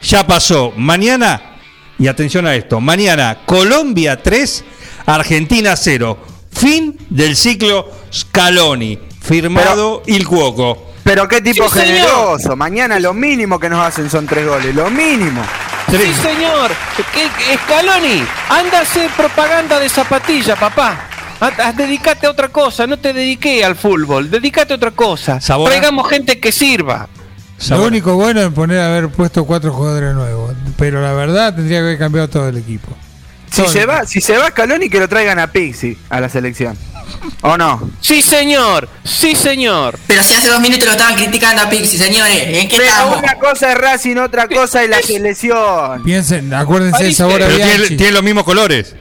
Ya 0.01 0.27
pasó. 0.27 0.73
Mañana, 0.75 1.59
y 1.99 2.07
atención 2.07 2.47
a 2.47 2.55
esto, 2.55 2.81
mañana 2.81 3.41
Colombia 3.45 4.23
3, 4.23 4.65
Argentina 5.05 5.77
0. 5.77 6.19
Fin 6.51 6.97
del 7.11 7.37
ciclo 7.37 7.93
Scaloni. 8.11 8.99
Firmado 9.27 10.03
Il 10.07 10.27
Cuoco. 10.27 10.93
Pero 11.03 11.29
qué 11.29 11.41
tipo 11.41 11.69
Sí, 11.69 11.79
señor. 11.81 11.87
generoso. 12.09 12.57
Mañana 12.57 12.99
lo 13.01 13.15
mínimo 13.15 13.59
que 13.61 13.69
nos 13.69 13.85
hacen 13.85 14.11
son 14.11 14.27
tres 14.27 14.47
goles. 14.47 14.75
Lo 14.75 14.91
mínimo. 14.91 15.43
Sí, 15.91 15.97
señor. 16.21 16.71
¿Qué, 16.97 17.23
qué- 17.39 17.59
Scaloni, 17.59 18.25
anda 18.49 18.79
a 18.79 18.83
hacer 18.83 19.09
propaganda 19.11 19.79
de 19.79 19.89
zapatilla, 19.89 20.57
papá. 20.57 21.01
A- 21.41 21.69
a- 21.69 21.73
dedicate 21.73 22.27
a 22.27 22.31
otra 22.31 22.49
cosa, 22.49 22.87
no 22.87 22.99
te 22.99 23.13
dediqué 23.13 23.65
al 23.65 23.77
fútbol, 23.77 24.31
dedicate 24.31 24.73
a 24.73 24.77
otra 24.77 24.91
cosa. 24.91 25.41
Sabora. 25.41 25.71
Traigamos 25.71 26.09
gente 26.09 26.41
que 26.41 26.51
sirva. 26.51 27.09
Lo 27.71 27.85
único 27.85 28.15
bueno 28.15 28.41
es 28.43 28.49
poner 28.53 28.81
haber 28.81 29.09
puesto 29.09 29.45
cuatro 29.45 29.73
jugadores 29.73 30.15
nuevos. 30.15 30.55
Pero 30.77 31.01
la 31.03 31.13
verdad 31.13 31.55
tendría 31.55 31.79
que 31.79 31.85
haber 31.85 31.99
cambiado 31.99 32.29
todo 32.29 32.49
el 32.49 32.57
equipo. 32.59 32.89
Si 33.51 33.63
Todo 33.63 33.71
se 33.73 33.83
el 33.83 33.89
va, 33.91 34.05
si 34.07 34.21
se 34.21 34.37
va 34.37 34.49
Scaloni 34.49 34.89
que 34.91 34.99
lo 34.99 35.09
traigan 35.09 35.39
a 35.39 35.47
Pixi 35.47 35.97
a 36.11 36.21
la 36.21 36.29
selección. 36.29 36.77
¿O 37.43 37.57
no? 37.57 37.91
Sí, 38.01 38.23
señor, 38.23 38.89
sí, 39.05 39.35
señor. 39.35 39.99
Pero 40.07 40.23
si 40.23 40.35
hace 40.35 40.49
dos 40.49 40.61
minutos 40.61 40.87
lo 40.87 40.93
estaban 40.93 41.15
criticando 41.15 41.63
a 41.63 41.71
Pixi, 41.71 41.99
señores, 41.99 42.43
¿en 42.49 42.69
qué 42.69 42.77
Pero 42.77 42.89
estamos? 42.89 43.19
una 43.19 43.35
cosa 43.39 43.73
es 43.73 43.79
Racing, 43.79 44.17
otra 44.17 44.49
cosa 44.49 44.83
es 44.83 44.91
la 44.91 45.03
selección. 45.03 46.03
Piensen, 46.03 46.53
acuérdense 46.53 47.05
del 47.05 47.15
sabor 47.15 47.43
a 47.43 47.47
Pero 47.47 47.87
tiene, 47.89 48.13
los 48.13 48.23
mismos 48.23 48.45
colores. 48.45 48.97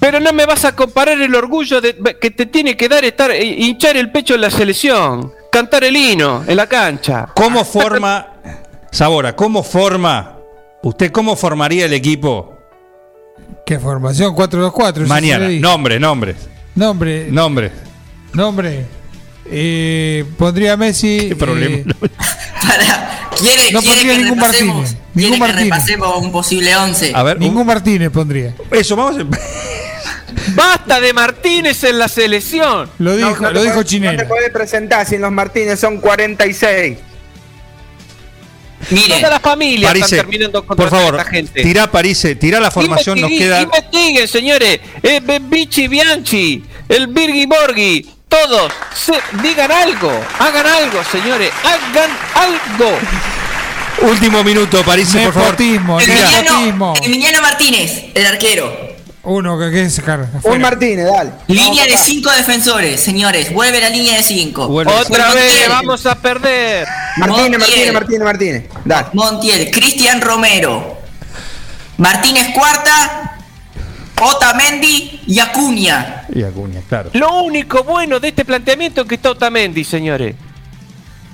Pero 0.00 0.20
no 0.20 0.32
me 0.32 0.44
vas 0.44 0.64
a 0.64 0.76
comparar 0.76 1.20
el 1.20 1.34
orgullo 1.34 1.80
de, 1.80 1.96
que 2.20 2.30
te 2.30 2.46
tiene 2.46 2.76
que 2.76 2.88
dar 2.88 3.04
estar 3.04 3.30
eh, 3.30 3.42
hinchar 3.42 3.96
el 3.96 4.10
pecho 4.12 4.34
en 4.34 4.42
la 4.42 4.50
selección, 4.50 5.32
cantar 5.50 5.84
el 5.84 5.96
hino 5.96 6.44
en 6.46 6.56
la 6.56 6.66
cancha. 6.66 7.28
¿Cómo 7.34 7.64
forma, 7.64 8.34
Sabora, 8.90 9.34
cómo 9.34 9.62
forma, 9.62 10.36
usted 10.82 11.10
cómo 11.10 11.36
formaría 11.36 11.86
el 11.86 11.94
equipo 11.94 12.53
¿Qué 13.66 13.78
formación? 13.78 14.34
4-2-4. 14.34 14.96
eso 15.02 15.08
mañana? 15.08 15.48
Nombre, 15.48 15.98
nombre, 16.00 16.34
Nombre. 16.74 17.28
nombre. 17.30 17.70
Nombre. 18.32 18.84
Eh, 19.50 20.24
pondría 20.38 20.72
a 20.74 20.76
Messi. 20.76 21.26
¿Qué 21.28 21.36
problema? 21.36 21.76
eh, 21.76 21.84
Para- 22.60 23.28
¿Quiere, 23.36 23.72
No 23.72 23.80
quiere 23.80 23.94
pondría 23.96 24.12
que 24.16 24.22
ningún 24.22 24.38
Martínez, 24.38 24.96
ningún 25.14 25.38
Martínez. 25.40 25.64
repasemos 25.64 26.18
un 26.22 26.32
posible 26.32 26.76
11? 26.76 27.12
A 27.14 27.22
ver, 27.24 27.38
ningún 27.40 27.66
Martínez 27.66 28.10
pondría. 28.10 28.54
un- 28.70 28.78
eso, 28.78 28.96
vamos 28.96 29.20
a... 29.20 29.24
Basta 30.54 31.00
de 31.00 31.12
Martínez 31.12 31.82
en 31.84 31.98
la 31.98 32.08
selección. 32.08 32.88
Lo 32.98 33.16
dijo, 33.16 33.30
No, 33.30 33.40
no 33.40 33.48
te 33.48 33.54
lo 33.54 33.62
dijo 33.62 33.74
podés- 33.76 33.88
No 34.16 34.22
te 34.22 34.28
podés 34.28 34.50
presentar 34.50 35.06
sin 35.06 35.20
los 35.20 35.32
Martínez, 35.32 35.80
son 35.80 35.98
46. 35.98 36.98
Miren, 38.90 39.18
Toda 39.20 39.30
la 39.30 39.40
familia 39.40 39.88
Parise, 39.88 40.04
están 40.04 40.18
terminando 40.20 40.66
con 40.66 40.76
por 40.76 40.90
favor, 40.90 41.16
esta 41.16 41.30
gente. 41.30 41.62
tirá 41.62 41.90
París, 41.90 42.26
tirá 42.40 42.60
la 42.60 42.70
formación, 42.70 43.20
nos 43.20 43.30
queda... 43.30 43.62
Investiguen, 43.62 44.28
señores. 44.28 44.80
Eh, 45.02 45.20
Bichi 45.42 45.88
Bianchi, 45.88 46.62
el 46.88 47.06
Birgi 47.08 47.46
Borghi, 47.46 48.06
todos. 48.28 48.72
se- 48.94 49.12
digan 49.42 49.70
algo. 49.70 50.12
Hagan 50.38 50.66
algo, 50.66 51.00
señores. 51.10 51.50
Hagan 51.62 52.10
algo. 52.34 52.98
Último 54.02 54.42
minuto, 54.42 54.82
París, 54.84 55.08
por 55.12 55.32
favor. 55.32 55.60
Nepotismo. 55.60 56.94
Emiliano 57.02 57.40
Martínez, 57.42 58.04
el 58.14 58.26
arquero. 58.26 58.93
Uno 59.24 59.58
que 59.58 59.70
que 59.70 59.88
sacar. 59.90 60.28
Un. 60.42 60.60
Martínez, 60.60 61.06
dale. 61.06 61.30
Línea 61.48 61.84
de 61.84 61.96
cinco 61.96 62.30
defensores, 62.30 63.00
señores. 63.00 63.52
Vuelve 63.52 63.80
la 63.80 63.88
línea 63.88 64.16
de 64.16 64.22
cinco. 64.22 64.68
Vuelve. 64.68 64.92
Otra 64.92 65.26
Montiel. 65.28 65.44
vez 65.44 65.68
vamos 65.68 66.04
a 66.06 66.14
perder. 66.14 66.86
Martínez. 67.16 67.58
Martínez, 67.58 67.92
Martínez, 67.92 68.22
Martínez. 68.22 68.64
Dale. 68.84 69.06
Montiel, 69.14 69.70
Cristian 69.70 70.20
Romero, 70.20 70.98
Martínez 71.96 72.48
Cuarta, 72.54 73.38
Otamendi 74.20 75.22
y 75.26 75.38
Acuña. 75.38 76.24
Y 76.34 76.42
Acuña, 76.42 76.80
claro. 76.88 77.10
Lo 77.14 77.42
único 77.44 77.82
bueno 77.82 78.20
de 78.20 78.28
este 78.28 78.44
planteamiento 78.44 79.02
es 79.02 79.08
que 79.08 79.14
está 79.14 79.30
Otamendi, 79.30 79.84
señores. 79.84 80.34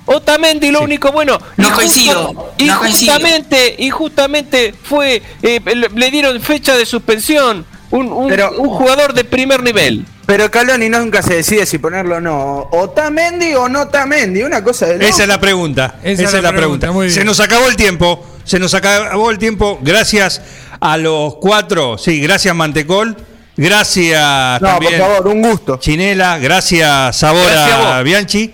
Otamendi, 0.05 0.71
lo 0.71 0.79
Sí. 0.79 0.85
único 0.85 1.11
bueno. 1.11 1.37
No 1.57 1.67
Y 1.67 1.71
coincido, 1.71 2.53
Y 2.57 2.65
no 2.65 2.79
coincido. 2.79 3.13
justamente, 3.13 3.75
y 3.77 3.89
justamente 3.89 4.73
fue, 4.81 5.21
eh, 5.41 5.59
le 5.93 6.11
dieron 6.11 6.39
fecha 6.41 6.75
de 6.75 6.85
suspensión. 6.85 7.65
Un, 7.91 8.11
un- 8.11 8.29
Pero- 8.29 8.51
un 8.57 8.69
jugador 8.69 9.13
de 9.13 9.23
primer 9.25 9.61
nivel. 9.63 10.05
Pero 10.25 10.49
Caloni 10.49 10.87
nunca 10.87 11.21
se 11.21 11.35
decide 11.35 11.65
si 11.65 11.77
ponerlo 11.77 12.17
o 12.17 12.21
no. 12.21 12.69
O 12.71 12.89
Tamendi 12.89 13.53
o 13.53 13.67
no 13.67 13.87
Tamendi. 13.89 14.43
Una 14.43 14.63
cosa 14.63 14.85
de 14.85 14.93
loco. 14.93 15.05
Esa 15.05 15.23
es 15.23 15.27
la 15.27 15.39
pregunta. 15.41 15.95
Esa, 16.03 16.23
es 16.23 16.43
la 16.43 16.53
pregunta. 16.53 16.89
Se 17.09 17.25
nos 17.25 17.39
acabó 17.41 17.67
el 17.67 17.75
tiempo. 17.75 18.25
Se 18.45 18.57
nos 18.57 18.73
acabó 18.73 19.29
el 19.29 19.37
tiempo. 19.37 19.77
Gracias 19.81 20.41
a 20.79 20.95
los 20.97 21.35
cuatro. 21.35 21.97
Sí, 21.97 22.21
gracias 22.21 22.55
Mantecol. 22.55 23.17
Gracias 23.57 24.61
No, 24.61 24.67
también 24.69 24.97
por 24.97 25.07
favor, 25.09 25.27
un 25.27 25.41
gusto. 25.41 25.77
Chinela. 25.77 26.39
Gracias 26.39 27.17
Sabora 27.17 27.51
Gracias 27.51 27.79
a 27.79 27.95
vos. 27.97 28.03
Bianchi. 28.05 28.53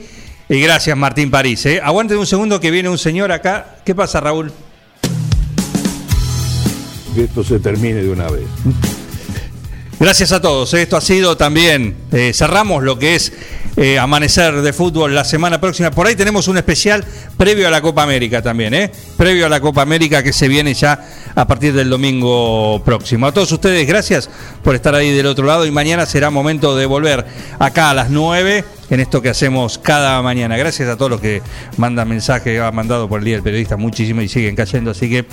Y 0.49 0.59
gracias 0.61 0.97
Martín 0.97 1.29
París. 1.29 1.63
¿eh? 1.67 1.79
Aguanten 1.83 2.17
un 2.17 2.25
segundo 2.25 2.59
que 2.59 2.71
viene 2.71 2.89
un 2.89 2.97
señor 2.97 3.31
acá. 3.31 3.75
¿Qué 3.85 3.93
pasa, 3.93 4.19
Raúl? 4.19 4.51
Que 7.13 7.25
esto 7.25 7.43
se 7.43 7.59
termine 7.59 8.01
de 8.01 8.09
una 8.09 8.27
vez. 8.29 8.43
Gracias 9.99 10.31
a 10.31 10.39
todos. 10.39 10.75
Esto 10.75 10.95
ha 10.95 11.01
sido 11.01 11.37
también. 11.37 11.95
eh, 12.11 12.31
cerramos 12.31 12.83
lo 12.83 12.99
que 12.99 13.15
es 13.15 13.33
eh, 13.77 13.97
Amanecer 13.97 14.61
de 14.61 14.71
Fútbol 14.71 15.15
la 15.15 15.25
semana 15.25 15.59
próxima. 15.59 15.89
Por 15.89 16.05
ahí 16.05 16.15
tenemos 16.15 16.47
un 16.47 16.57
especial 16.57 17.03
previo 17.35 17.67
a 17.67 17.71
la 17.71 17.81
Copa 17.81 18.03
América 18.03 18.43
también, 18.43 18.75
¿eh? 18.75 18.91
Previo 19.17 19.47
a 19.47 19.49
la 19.49 19.59
Copa 19.59 19.81
América 19.81 20.21
que 20.21 20.33
se 20.33 20.47
viene 20.47 20.75
ya 20.75 21.03
a 21.33 21.47
partir 21.47 21.73
del 21.73 21.89
domingo 21.89 22.79
próximo. 22.85 23.25
A 23.25 23.31
todos 23.31 23.51
ustedes, 23.51 23.87
gracias 23.87 24.29
por 24.63 24.75
estar 24.75 24.93
ahí 24.93 25.11
del 25.11 25.25
otro 25.25 25.47
lado. 25.47 25.65
Y 25.65 25.71
mañana 25.71 26.05
será 26.05 26.29
momento 26.29 26.75
de 26.75 26.85
volver 26.85 27.25
acá 27.57 27.89
a 27.89 27.93
las 27.95 28.11
9 28.11 28.76
en 28.89 28.99
esto 28.99 29.21
que 29.21 29.29
hacemos 29.29 29.77
cada 29.77 30.21
mañana. 30.21 30.57
Gracias 30.57 30.89
a 30.89 30.97
todos 30.97 31.11
los 31.11 31.21
que 31.21 31.41
mandan 31.77 32.07
mensajes, 32.09 32.59
ha 32.61 32.71
mandado 32.71 33.07
por 33.07 33.19
el 33.19 33.25
Día 33.25 33.35
del 33.35 33.43
Periodista 33.43 33.77
muchísimo 33.77 34.21
y 34.21 34.27
siguen 34.27 34.55
cayendo. 34.55 34.91
Así 34.91 35.09
que 35.09 35.25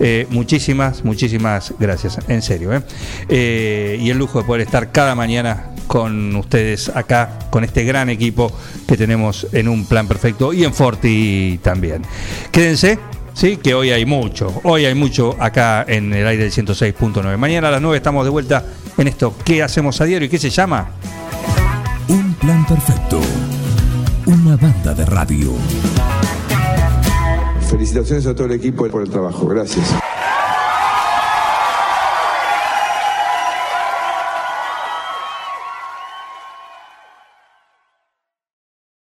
eh, 0.00 0.26
muchísimas, 0.30 1.04
muchísimas 1.04 1.74
gracias. 1.78 2.18
En 2.28 2.42
serio. 2.42 2.74
¿eh? 2.74 2.82
Eh, 3.28 3.98
y 4.00 4.10
el 4.10 4.18
lujo 4.18 4.40
de 4.40 4.44
poder 4.44 4.62
estar 4.62 4.92
cada 4.92 5.14
mañana 5.14 5.70
con 5.86 6.36
ustedes 6.36 6.90
acá, 6.94 7.38
con 7.50 7.64
este 7.64 7.84
gran 7.84 8.10
equipo 8.10 8.52
que 8.86 8.96
tenemos 8.96 9.46
en 9.52 9.68
un 9.68 9.86
plan 9.86 10.06
perfecto 10.06 10.52
y 10.52 10.64
en 10.64 10.74
Forti 10.74 11.58
también. 11.62 12.02
Quédense. 12.52 12.98
Sí, 13.34 13.56
que 13.56 13.72
hoy 13.72 13.92
hay 13.92 14.04
mucho, 14.04 14.60
hoy 14.64 14.84
hay 14.84 14.96
mucho 14.96 15.36
acá 15.38 15.84
en 15.86 16.12
el 16.12 16.26
aire 16.26 16.42
del 16.42 16.52
106.9. 16.52 17.36
Mañana 17.36 17.68
a 17.68 17.70
las 17.70 17.80
9 17.80 17.96
estamos 17.96 18.24
de 18.24 18.30
vuelta 18.30 18.64
en 18.96 19.06
esto. 19.06 19.32
¿Qué 19.44 19.62
hacemos 19.62 20.00
a 20.00 20.06
diario 20.06 20.26
y 20.26 20.28
qué 20.28 20.38
se 20.38 20.50
llama? 20.50 20.90
Un 22.08 22.32
plan 22.34 22.64
perfecto. 22.66 23.20
Una 24.26 24.56
banda 24.56 24.94
de 24.94 25.04
radio. 25.04 25.52
Felicitaciones 27.68 28.26
a 28.26 28.34
todo 28.34 28.46
el 28.46 28.52
equipo 28.52 28.88
por 28.88 29.02
el 29.02 29.10
trabajo. 29.10 29.46
Gracias. 29.46 30.07